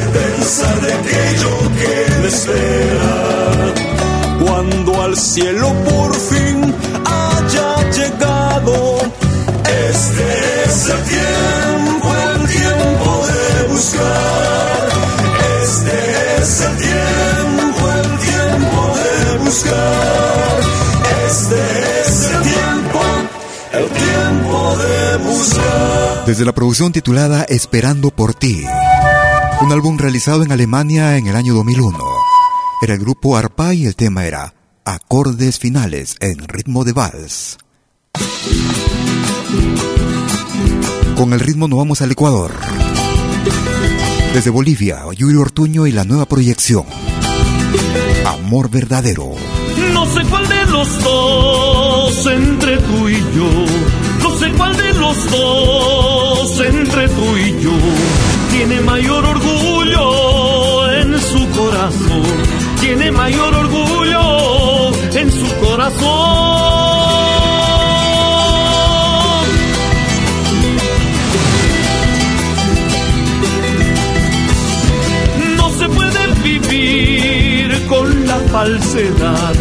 Hace 0.00 0.80
de 0.80 0.92
aquello 0.92 1.50
que 1.78 2.20
me 2.20 2.28
espera. 2.28 3.74
Cuando 4.44 5.02
al 5.02 5.16
cielo 5.16 5.72
por 5.84 6.14
fin 6.14 6.74
haya 7.04 7.90
llegado 7.90 8.98
Este 9.90 10.64
es 10.64 10.88
el 10.88 11.02
tiempo, 11.04 12.08
el 12.34 12.48
tiempo 12.48 13.26
de 13.26 13.68
buscar. 13.72 14.88
Este 15.62 16.42
es 16.42 16.60
el 16.60 16.76
tiempo, 16.76 17.82
el 18.02 18.18
tiempo 18.18 18.80
de 18.98 19.38
buscar. 19.44 20.60
Este 21.26 21.60
es 22.02 22.30
el 22.30 22.42
tiempo, 22.42 23.00
el 23.72 23.86
tiempo 23.88 24.76
de 24.76 25.16
buscar. 25.28 26.26
Desde 26.26 26.44
la 26.44 26.52
producción 26.52 26.92
titulada 26.92 27.44
Esperando 27.48 28.10
por 28.10 28.34
ti. 28.34 28.64
Un 29.62 29.72
álbum 29.72 29.96
realizado 29.96 30.42
en 30.42 30.52
Alemania 30.52 31.16
en 31.16 31.26
el 31.28 31.34
año 31.34 31.54
2001. 31.54 31.98
Era 32.82 32.92
el 32.92 33.00
grupo 33.00 33.36
Arpa 33.36 33.72
y 33.72 33.86
el 33.86 33.96
tema 33.96 34.26
era 34.26 34.52
Acordes 34.84 35.58
finales 35.58 36.16
en 36.20 36.46
ritmo 36.46 36.84
de 36.84 36.92
vals. 36.92 37.56
Con 41.16 41.32
el 41.32 41.40
ritmo 41.40 41.68
nos 41.68 41.78
vamos 41.78 42.02
al 42.02 42.12
Ecuador. 42.12 42.52
Desde 44.34 44.50
Bolivia, 44.50 45.02
Yuri 45.16 45.36
Ortuño 45.36 45.86
y 45.86 45.92
la 45.92 46.04
nueva 46.04 46.26
proyección. 46.26 46.84
Amor 48.26 48.70
verdadero. 48.70 49.32
No 49.94 50.04
sé 50.06 50.22
cuál 50.28 50.48
de 50.48 50.66
los 50.66 51.02
dos 51.02 52.26
entre 52.26 52.76
tú 52.76 53.08
y 53.08 53.18
yo. 53.34 53.48
No 54.22 54.38
sé 54.38 54.52
cuál 54.52 54.76
de 54.76 54.94
los 54.94 55.30
dos 55.30 56.60
entre 56.60 57.08
tú 57.08 57.36
y 57.38 57.62
yo 57.62 58.25
tiene 58.56 58.80
mayor 58.80 59.24
orgullo 59.24 60.90
en 60.90 61.20
su 61.20 61.48
corazón. 61.50 62.22
Tiene 62.80 63.10
mayor 63.12 63.54
orgullo 63.54 64.92
en 65.14 65.30
su 65.30 65.46
corazón. 65.56 66.06
No 75.58 75.70
se 75.78 75.88
puede 75.90 76.26
vivir 76.42 77.86
con 77.88 78.26
la 78.26 78.38
falsedad 78.52 79.54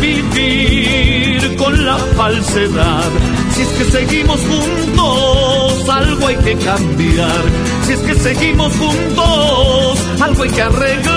vivir 0.00 1.56
con 1.56 1.84
la 1.84 1.98
falsedad. 2.16 3.10
Si 3.54 3.62
es 3.62 3.68
que 3.68 3.84
seguimos 3.84 4.40
juntos, 4.40 5.49
algo 5.90 6.26
hay 6.26 6.36
que 6.36 6.56
cambiar. 6.56 7.42
Si 7.86 7.92
es 7.92 8.00
que 8.00 8.14
seguimos 8.14 8.72
juntos, 8.76 9.98
algo 10.20 10.42
hay 10.42 10.50
que 10.50 10.62
arreglar. 10.62 11.10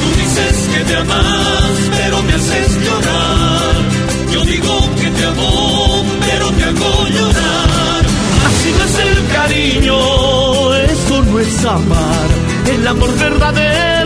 Tú 0.00 0.08
dices 0.20 0.68
que 0.72 0.84
te 0.84 0.96
amas, 0.96 1.76
pero 1.96 2.22
me 2.22 2.32
haces 2.34 2.78
llorar. 2.84 3.74
Yo 4.32 4.44
digo 4.44 4.74
que 5.00 5.10
te 5.10 5.24
amo, 5.24 6.04
pero 6.26 6.48
te 6.50 6.64
hago 6.64 7.08
llorar. 7.08 8.02
Así 8.46 8.70
no 8.78 8.84
es 8.84 8.98
el 8.98 9.26
cariño, 9.36 10.74
eso 10.74 11.22
no 11.22 11.40
es 11.40 11.64
amar. 11.64 12.28
El 12.66 12.88
amor 12.88 13.14
verdadero 13.18 14.03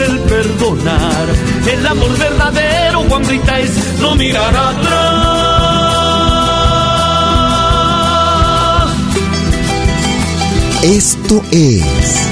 el 0.00 0.18
perdonar. 0.20 1.26
El 1.66 1.86
amor 1.86 2.18
verdadero, 2.18 3.02
Juan 3.08 3.24
Rita, 3.26 3.58
es 3.58 3.70
no 4.00 4.14
mirar 4.14 4.56
atrás. 4.56 5.38
Esto 10.82 11.42
es 11.50 12.30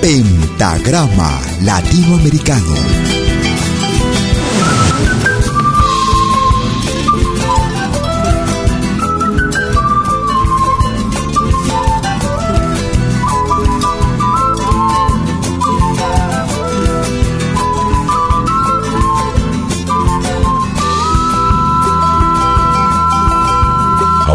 Pentagrama 0.00 1.40
Latinoamericano. 1.62 3.17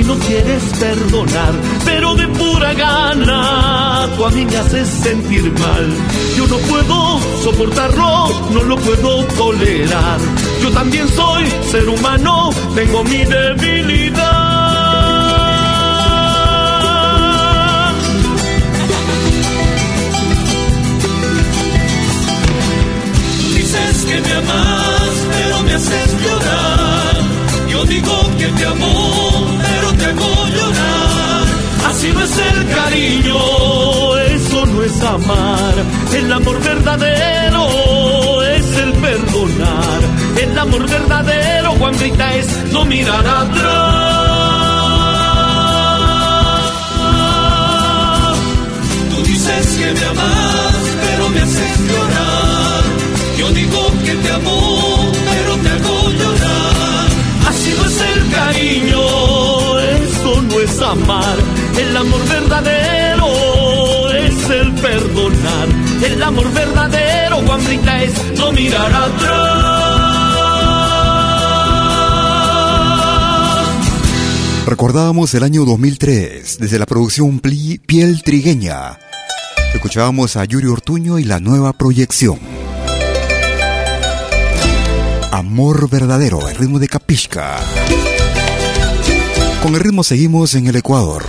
Y 0.00 0.04
no 0.04 0.14
quieres 0.18 0.62
perdonar, 0.78 1.52
pero 1.84 2.14
de 2.14 2.26
pura 2.28 2.74
gana 2.74 3.80
tú 4.16 4.24
a 4.24 4.30
mí 4.30 4.44
me 4.44 4.56
haces 4.56 4.88
sentir 4.88 5.42
mal. 5.58 5.86
Yo 6.36 6.46
no 6.46 6.56
puedo 6.58 7.20
soportarlo, 7.42 8.28
no 8.50 8.62
lo 8.64 8.76
puedo 8.76 9.24
tolerar. 9.24 10.18
Yo 10.62 10.70
también 10.70 11.08
soy 11.08 11.44
ser 11.70 11.88
humano, 11.88 12.50
tengo 12.74 13.04
mi 13.04 13.24
debilidad. 13.24 14.50
Dices 23.54 24.04
que 24.08 24.20
me 24.20 24.32
amas, 24.32 25.12
pero 25.32 25.62
me 25.62 25.74
haces 25.74 26.10
llorar. 26.22 27.16
Yo 27.68 27.84
digo 27.84 28.30
que 28.38 28.46
te 28.46 28.66
amo, 28.66 29.59
Así 31.88 32.08
no 32.12 32.22
es 32.22 32.38
el 32.38 32.68
cariño, 32.74 34.16
eso 34.18 34.66
no 34.66 34.82
es 34.82 35.02
amar. 35.02 35.74
El 36.14 36.32
amor 36.32 36.60
verdadero 36.62 38.42
es 38.42 38.76
el 38.76 38.92
perdonar. 38.92 40.00
El 40.42 40.58
amor 40.58 40.88
verdadero, 40.88 41.72
Juan 41.72 41.98
Rita, 41.98 42.34
es 42.36 42.46
no 42.72 42.84
mirar 42.84 43.26
atrás. 43.26 44.30
Tú 49.10 49.22
dices 49.24 49.66
que 49.78 49.92
me 49.92 50.06
amas, 50.06 50.76
pero 51.04 51.28
me 51.30 51.40
haces 51.40 51.78
llorar. 51.88 52.82
Yo 53.38 53.48
digo 53.50 53.92
que 54.04 54.14
te 54.14 54.30
amo, 54.32 55.12
pero 55.30 55.56
te 55.56 55.68
hago 55.68 56.10
llorar. 56.10 57.08
Así 57.48 57.74
no 57.76 57.84
es 57.86 58.00
el 58.00 58.30
cariño, 58.30 59.00
amar. 60.78 61.36
El 61.78 61.96
amor 61.96 62.20
verdadero 62.28 64.10
es 64.12 64.50
el 64.50 64.72
perdonar. 64.74 65.68
El 66.04 66.22
amor 66.22 66.52
verdadero, 66.52 67.36
Juan 67.46 67.66
Rita, 67.66 68.02
es 68.02 68.12
no 68.36 68.52
mirar 68.52 68.92
atrás. 68.92 69.90
Recordábamos 74.66 75.34
el 75.34 75.42
año 75.42 75.64
2003 75.64 76.58
desde 76.60 76.78
la 76.78 76.86
producción 76.86 77.40
Piel 77.40 78.22
Trigueña. 78.22 78.98
Escuchábamos 79.74 80.36
a 80.36 80.44
Yuri 80.44 80.68
Ortuño 80.68 81.18
y 81.18 81.24
la 81.24 81.40
nueva 81.40 81.72
proyección. 81.72 82.38
Amor 85.32 85.88
verdadero, 85.88 86.48
el 86.48 86.56
ritmo 86.56 86.78
de 86.78 86.88
Capisca. 86.88 87.58
Con 89.62 89.74
el 89.74 89.80
ritmo 89.80 90.02
seguimos 90.02 90.54
en 90.54 90.66
el 90.66 90.76
Ecuador. 90.76 91.26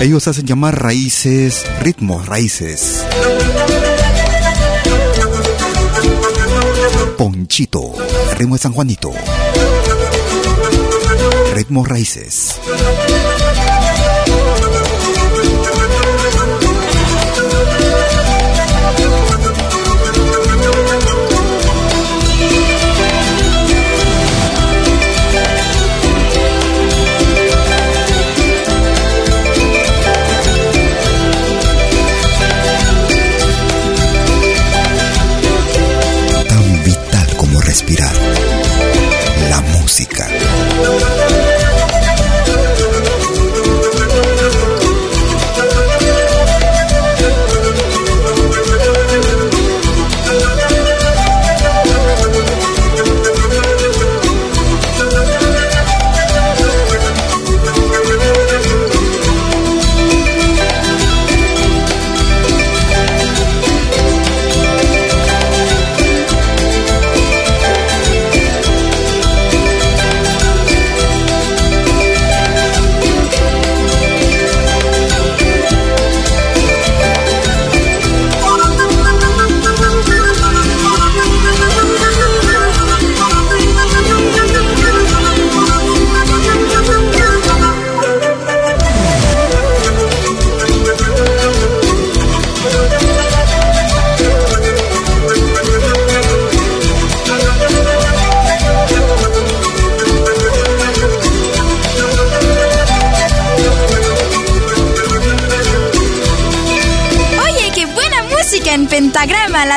Ellos 0.00 0.26
hacen 0.28 0.46
llamar 0.46 0.82
raíces, 0.82 1.64
ritmos 1.80 2.26
raíces. 2.26 3.04
Ponchito, 7.18 7.92
el 8.30 8.36
ritmo 8.38 8.54
de 8.54 8.62
San 8.62 8.72
Juanito. 8.72 9.12
Ritmos 11.54 11.86
raíces. 11.86 12.58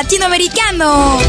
Latinoamericano. 0.04 1.23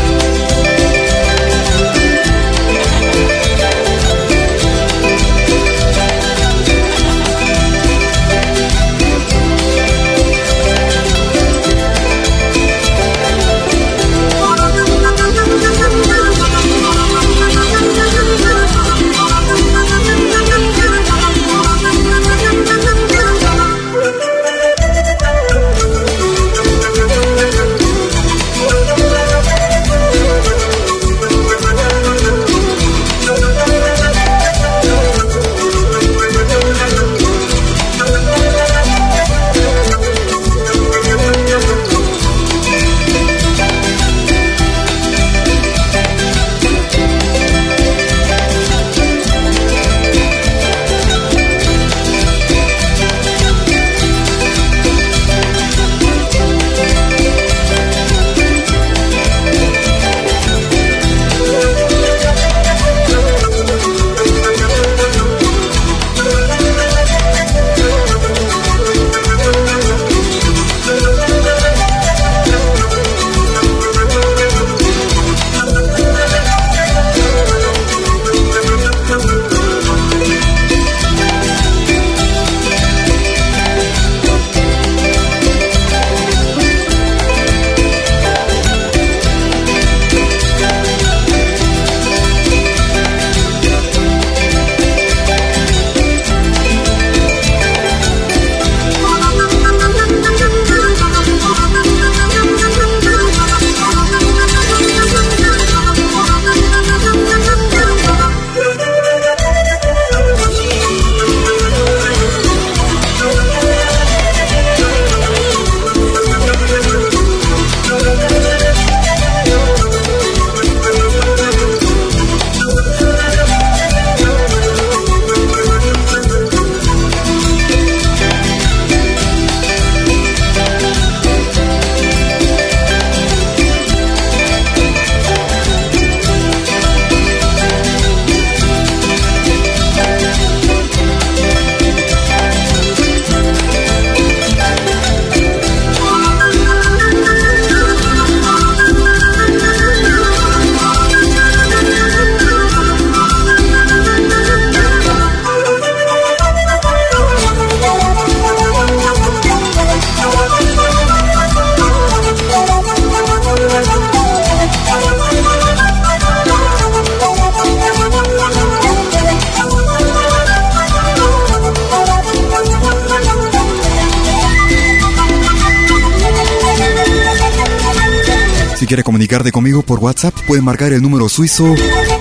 WhatsApp, 180.05 180.35
puede 180.45 180.61
marcar 180.61 180.93
el 180.93 181.01
número 181.01 181.27
suizo 181.27 181.73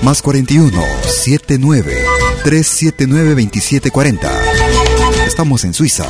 más 0.03 0.23
41 0.23 0.73
79 1.03 1.93
379 2.43 3.29
2740. 3.29 4.33
Estamos 5.27 5.65
en 5.65 5.75
Suiza. 5.75 6.07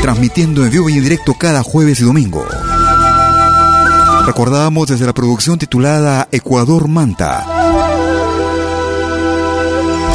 Transmitiendo 0.00 0.64
en 0.64 0.70
vivo 0.70 0.88
y 0.88 0.92
en 0.92 1.02
directo 1.02 1.34
cada 1.34 1.64
jueves 1.64 1.98
y 1.98 2.04
domingo. 2.04 2.46
Recordamos 4.26 4.86
desde 4.86 5.06
la 5.06 5.12
producción 5.12 5.58
titulada 5.58 6.28
Ecuador 6.30 6.86
Manta. 6.86 7.44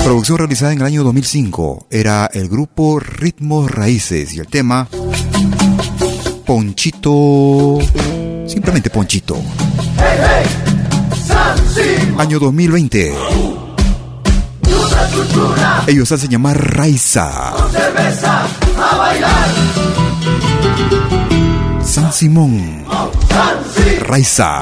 Producción 0.06 0.38
realizada 0.38 0.72
en 0.72 0.80
el 0.80 0.86
año 0.86 1.04
2005. 1.04 1.88
Era 1.90 2.30
el 2.34 2.48
grupo 2.48 3.02
Ritmos 3.02 3.70
Raíces 3.70 4.34
y 4.36 4.40
el 4.40 4.48
tema 4.48 4.88
Ponchito 6.46 7.80
Simplemente 8.48 8.90
Ponchito. 8.90 9.42
Año 12.18 12.40
2020. 12.40 13.14
Ellos 15.88 16.12
hacen 16.12 16.30
llamar 16.30 16.76
Raiza. 16.76 17.54
San 21.84 22.12
Simón. 22.14 22.86
Raiza. 24.02 24.62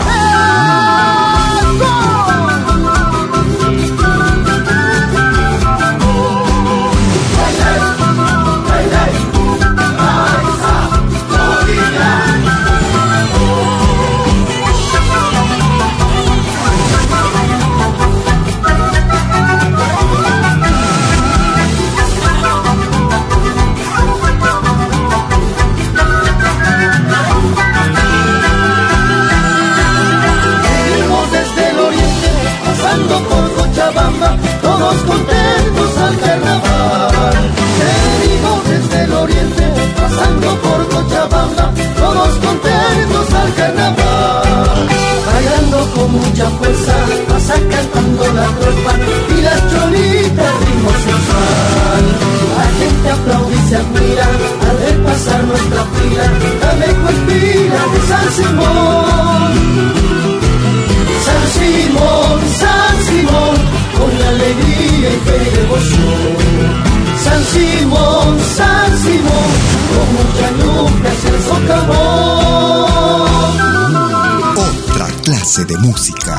Todos 34.84 35.03
contentos 35.03 35.97
al 35.97 36.19
carnaval. 36.19 37.34
Venimos 37.80 38.60
desde 38.68 39.03
el 39.05 39.14
oriente, 39.14 39.64
pasando 39.95 40.47
por 40.57 40.89
Cochabamba, 40.89 41.72
todos 41.95 42.34
contentos 42.45 43.27
al 43.41 43.53
carnaval. 43.55 44.88
Bailando 45.26 45.77
con 45.95 46.11
mucha 46.11 46.49
fuerza, 46.57 46.95
pasa 47.30 47.53
cantando 47.72 48.23
la 48.34 48.47
tropa 48.60 48.93
y 49.30 49.41
las 49.41 49.60
cholitas 49.72 50.53
ritmo 50.65 50.91
sensual. 51.07 52.03
La 52.57 52.65
gente 52.80 53.10
aplaude 53.10 53.55
y 53.55 53.69
se 53.69 53.76
admira 53.77 54.27
al 54.68 54.77
ver 54.81 55.03
pasar 55.05 55.43
nuestra 55.45 55.81
fila, 55.95 56.26
la 56.64 56.73
mejor 56.84 57.15
fila 57.27 57.80
de 57.93 57.99
San 58.10 58.27
Simón. 58.38 59.53
San 61.26 61.43
Simón, 61.55 62.39
San 62.60 62.95
Simón, 63.07 63.55
con 63.97 64.19
la 64.19 64.30
alegría 64.30 64.72
y 65.09 65.49
devoción. 65.57 66.73
San 67.23 67.43
Simón, 67.45 68.39
San 68.55 68.91
Simón, 68.97 69.51
con 69.89 70.07
mucha 70.15 70.47
luz 70.59 70.91
el 71.25 71.38
socavón. 71.43 72.63
música. 75.84 76.35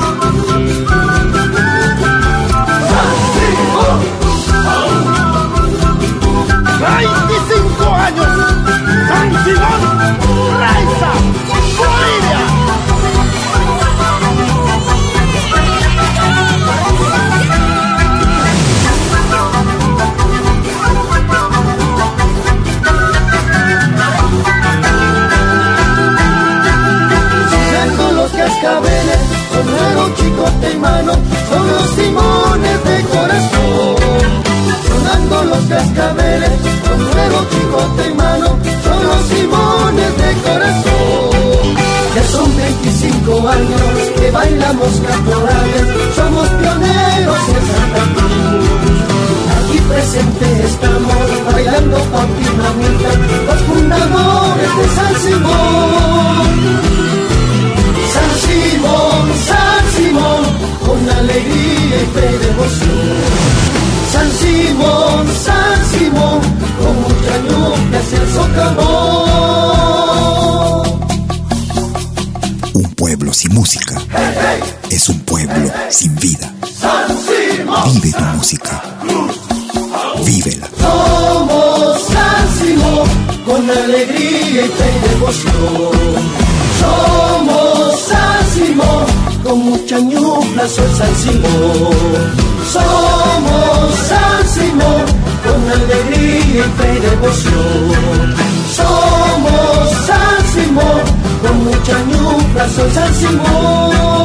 25 6.79 7.95
años, 7.95 8.27
San 9.07 9.29
Simón, 9.45 9.81
Raiza, 10.59 11.11
Bolivia. 11.77 12.44
Música. 78.55 78.81
Vívela. 80.25 80.69
somos 80.79 82.01
San 82.01 82.47
Simón, 82.57 83.07
con 83.45 83.69
alegría 83.69 84.65
y 84.65 84.69
fe 84.69 84.89
devoción. 85.09 86.23
Somos 86.79 87.99
San 87.99 88.45
Simón, 88.53 89.05
con 89.43 89.59
mucha 89.59 89.99
ñufla 89.99 90.67
soy 90.67 90.91
San 90.97 91.15
Simón. 91.15 92.45
Somos 92.73 93.95
San 94.09 94.47
Simón, 94.53 95.05
con 95.43 95.71
alegría 95.71 96.65
y 96.65 96.69
fe 96.77 96.99
devoción. 97.09 98.35
Somos 98.75 99.89
San 100.07 100.39
Simón, 100.53 101.01
con 101.41 101.63
mucha 101.65 101.99
ñufla 102.03 102.69
soy 102.69 102.91
San 102.91 103.13
Simón. 103.15 104.15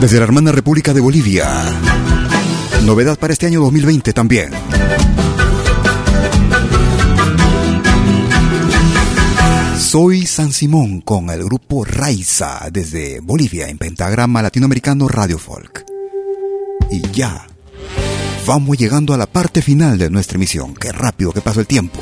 Desde 0.00 0.16
la 0.16 0.24
hermana 0.24 0.50
República 0.50 0.94
de 0.94 1.00
Bolivia. 1.00 1.46
Novedad 2.86 3.18
para 3.18 3.34
este 3.34 3.46
año 3.46 3.60
2020 3.60 4.14
también. 4.14 4.50
Soy 9.78 10.24
San 10.24 10.52
Simón 10.52 11.02
con 11.02 11.28
el 11.28 11.44
grupo 11.44 11.84
Raiza 11.84 12.68
desde 12.72 13.20
Bolivia 13.20 13.68
en 13.68 13.76
Pentagrama 13.76 14.40
Latinoamericano 14.40 15.06
Radio 15.06 15.38
Folk. 15.38 15.84
Y 16.90 17.02
ya, 17.10 17.46
vamos 18.46 18.78
llegando 18.78 19.12
a 19.12 19.18
la 19.18 19.26
parte 19.26 19.60
final 19.60 19.98
de 19.98 20.08
nuestra 20.08 20.36
emisión. 20.36 20.74
Qué 20.74 20.92
rápido 20.92 21.32
que 21.32 21.42
pasó 21.42 21.60
el 21.60 21.66
tiempo. 21.66 22.00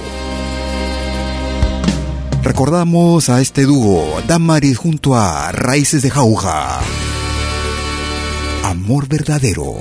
Recordamos 2.45 3.29
a 3.29 3.41
este 3.41 3.65
dúo, 3.65 4.23
Damaris 4.29 4.79
junto 4.79 5.17
a 5.17 5.51
Raíces 5.51 6.03
de 6.03 6.11
Jauja. 6.11 6.79
Amor 8.71 9.09
verdadero. 9.09 9.79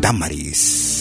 Damaris. 0.00 0.95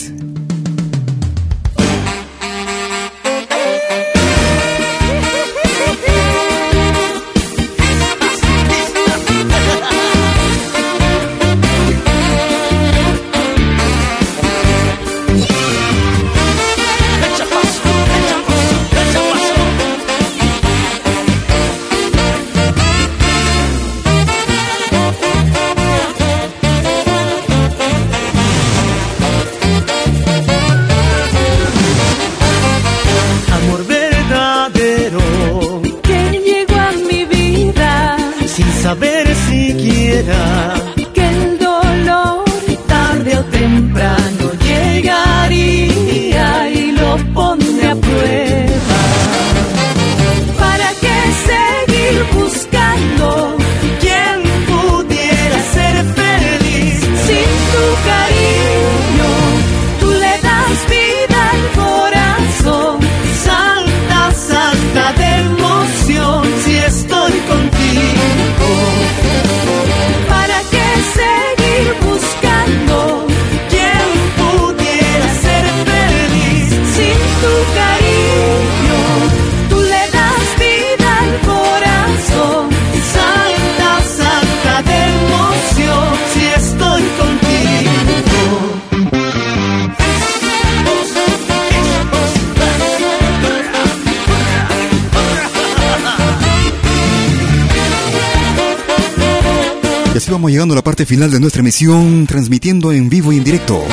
Llegando 100.48 100.74
a 100.74 100.78
la 100.78 100.84
parte 100.84 101.06
final 101.06 101.32
de 101.32 101.40
nuestra 101.40 101.62
emisión, 101.62 102.28
transmitiendo 102.28 102.92
en 102.92 103.10
vivo 103.10 103.34
y 103.34 103.38
en 103.38 103.44
directo 103.44 103.84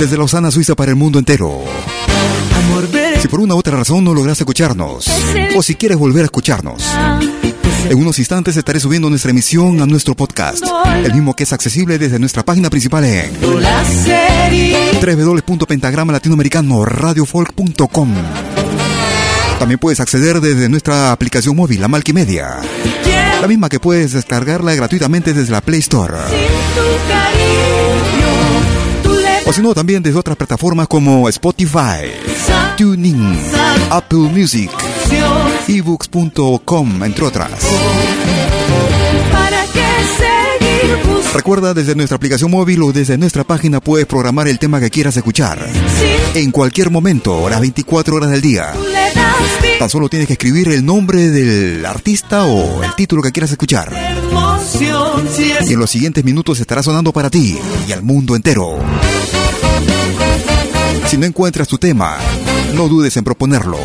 desde 0.00 0.16
Lausana, 0.16 0.50
Suiza 0.50 0.74
para 0.74 0.90
el 0.90 0.96
mundo 0.96 1.18
entero. 1.18 1.62
Si 3.20 3.28
por 3.28 3.40
una 3.40 3.54
u 3.54 3.58
otra 3.58 3.76
razón 3.76 4.02
no 4.02 4.14
logras 4.14 4.40
escucharnos, 4.40 5.06
o 5.56 5.62
si 5.62 5.74
quieres 5.74 5.98
volver 5.98 6.22
a 6.22 6.24
escucharnos, 6.24 6.82
en 7.88 7.98
unos 7.98 8.18
instantes 8.18 8.56
estaré 8.56 8.80
subiendo 8.80 9.08
nuestra 9.08 9.30
emisión 9.30 9.80
a 9.82 9.86
nuestro 9.86 10.14
podcast, 10.14 10.64
el 11.04 11.12
mismo 11.12 11.34
que 11.34 11.44
es 11.44 11.52
accesible 11.52 11.98
desde 11.98 12.18
nuestra 12.18 12.42
página 12.44 12.70
principal 12.70 13.04
en 13.04 13.30
www.pentagrama 15.00 16.12
latinoamericano 16.12 16.84
radiofolk.com. 16.84 18.14
También 19.64 19.78
puedes 19.78 19.98
acceder 19.98 20.42
desde 20.42 20.68
nuestra 20.68 21.10
aplicación 21.10 21.56
móvil, 21.56 21.80
la 21.80 21.88
Malquimedia. 21.88 22.60
La 23.40 23.48
misma 23.48 23.70
que 23.70 23.80
puedes 23.80 24.12
descargarla 24.12 24.74
gratuitamente 24.74 25.32
desde 25.32 25.52
la 25.52 25.62
Play 25.62 25.80
Store. 25.80 26.12
O 29.46 29.52
si 29.54 29.62
no, 29.62 29.72
también 29.72 30.02
desde 30.02 30.18
otras 30.18 30.36
plataformas 30.36 30.86
como 30.86 31.30
Spotify, 31.30 32.12
Tuning, 32.76 33.40
Apple 33.88 34.28
Music, 34.34 34.70
ebooks.com, 35.66 37.02
entre 37.02 37.24
otras. 37.24 37.52
Recuerda, 41.34 41.74
desde 41.74 41.96
nuestra 41.96 42.16
aplicación 42.16 42.52
móvil 42.52 42.80
o 42.84 42.92
desde 42.92 43.18
nuestra 43.18 43.42
página 43.42 43.80
puedes 43.80 44.06
programar 44.06 44.46
el 44.46 44.60
tema 44.60 44.78
que 44.78 44.88
quieras 44.88 45.16
escuchar. 45.16 45.58
En 46.34 46.52
cualquier 46.52 46.90
momento, 46.90 47.48
las 47.50 47.60
24 47.60 48.14
horas 48.14 48.30
del 48.30 48.40
día. 48.40 48.72
Tan 49.80 49.90
solo 49.90 50.08
tienes 50.08 50.28
que 50.28 50.34
escribir 50.34 50.68
el 50.68 50.84
nombre 50.84 51.30
del 51.30 51.84
artista 51.84 52.44
o 52.44 52.84
el 52.84 52.94
título 52.94 53.20
que 53.20 53.32
quieras 53.32 53.50
escuchar. 53.50 53.92
Y 55.66 55.72
en 55.72 55.78
los 55.80 55.90
siguientes 55.90 56.24
minutos 56.24 56.60
estará 56.60 56.84
sonando 56.84 57.12
para 57.12 57.30
ti 57.30 57.58
y 57.88 57.92
al 57.92 58.02
mundo 58.02 58.36
entero. 58.36 58.78
Si 61.08 61.18
no 61.18 61.26
encuentras 61.26 61.66
tu 61.66 61.78
tema, 61.78 62.16
no 62.74 62.86
dudes 62.86 63.16
en 63.16 63.24
proponerlo. 63.24 63.78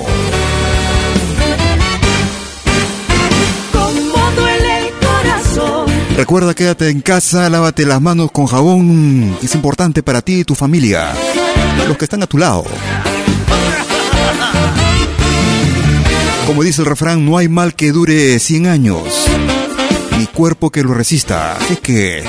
Recuerda, 6.20 6.54
quédate 6.54 6.90
en 6.90 7.00
casa, 7.00 7.50
lávate 7.50 7.86
las 7.86 8.02
manos 8.02 8.30
con 8.34 8.46
jabón, 8.46 9.38
es 9.42 9.56
importante 9.56 10.04
para 10.04 10.22
ti 10.22 10.42
y 10.42 10.44
tu 10.44 10.54
familia, 10.54 11.14
los 11.88 11.98
que 11.98 12.04
están 12.04 12.22
a 12.22 12.28
tu 12.28 12.38
lado. 12.38 12.66
Como 16.46 16.62
dice 16.62 16.82
el 16.82 16.88
refrán, 16.88 17.26
no 17.26 17.38
hay 17.38 17.48
mal 17.48 17.74
que 17.74 17.94
dure 17.94 18.38
100 18.38 18.68
años, 18.68 19.02
ni 20.18 20.26
cuerpo 20.26 20.70
que 20.72 20.84
lo 20.84 20.94
resista, 20.94 21.56
así 21.56 21.78
que 21.78 22.22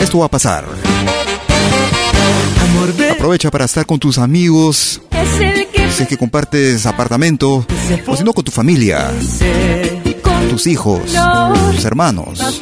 esto 0.00 0.20
va 0.20 0.24
a 0.24 0.30
pasar. 0.30 0.64
Aprovecha 3.12 3.50
para 3.50 3.66
estar 3.66 3.84
con 3.84 3.98
tus 3.98 4.16
amigos, 4.16 5.02
si 5.94 6.02
es 6.02 6.08
que 6.08 6.16
compartes 6.16 6.86
apartamento, 6.86 7.66
o 8.06 8.16
si 8.16 8.24
no 8.24 8.32
con 8.32 8.44
tu 8.44 8.50
familia 8.50 9.10
tus 10.48 10.66
hijos, 10.66 11.00
tus 11.72 11.84
hermanos, 11.84 12.60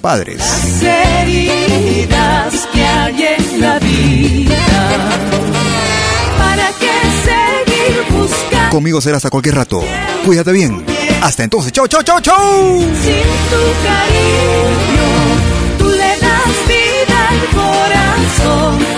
padres. 0.00 0.40
heridas 0.82 2.68
que 2.72 2.84
hay 2.84 3.22
en 3.38 3.60
la 3.60 3.78
vida. 3.78 4.58
¿Para 6.38 6.68
qué 6.78 6.92
seguir 7.24 8.18
buscando? 8.18 8.70
Conmigo 8.70 9.00
serás 9.00 9.24
a 9.24 9.30
cualquier 9.30 9.56
rato. 9.56 9.82
Cuídate 10.24 10.52
bien. 10.52 10.84
Hasta 11.22 11.44
entonces. 11.44 11.72
Chau, 11.72 11.88
chau, 11.88 12.02
chau, 12.02 12.20
chau. 12.20 12.80
Sin 12.80 13.28
tu 13.50 13.62
cariño, 13.84 15.08
tú 15.78 15.88
le 15.88 15.98
das 15.98 16.54
vida 16.68 17.28
al 17.28 17.40
corazón. 17.56 18.97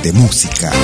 De 0.00 0.12
música. 0.12 0.77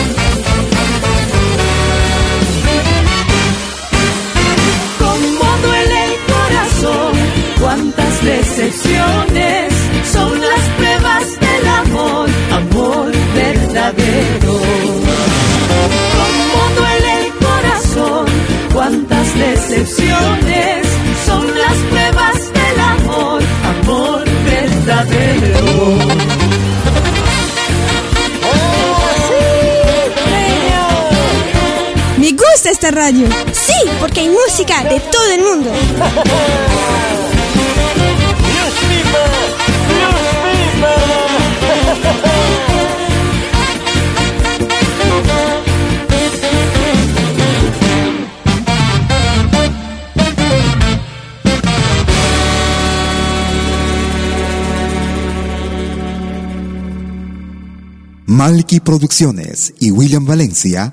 Radio. 32.91 33.29
Sí, 33.53 33.89
porque 34.01 34.21
hay 34.21 34.31
música 34.31 34.85
de 34.85 35.01
todo 35.01 35.33
el 35.33 35.43
mundo. 35.43 35.71
Malky 58.27 58.81
Producciones 58.81 59.73
y 59.79 59.91
William 59.93 60.27
Valencia 60.27 60.93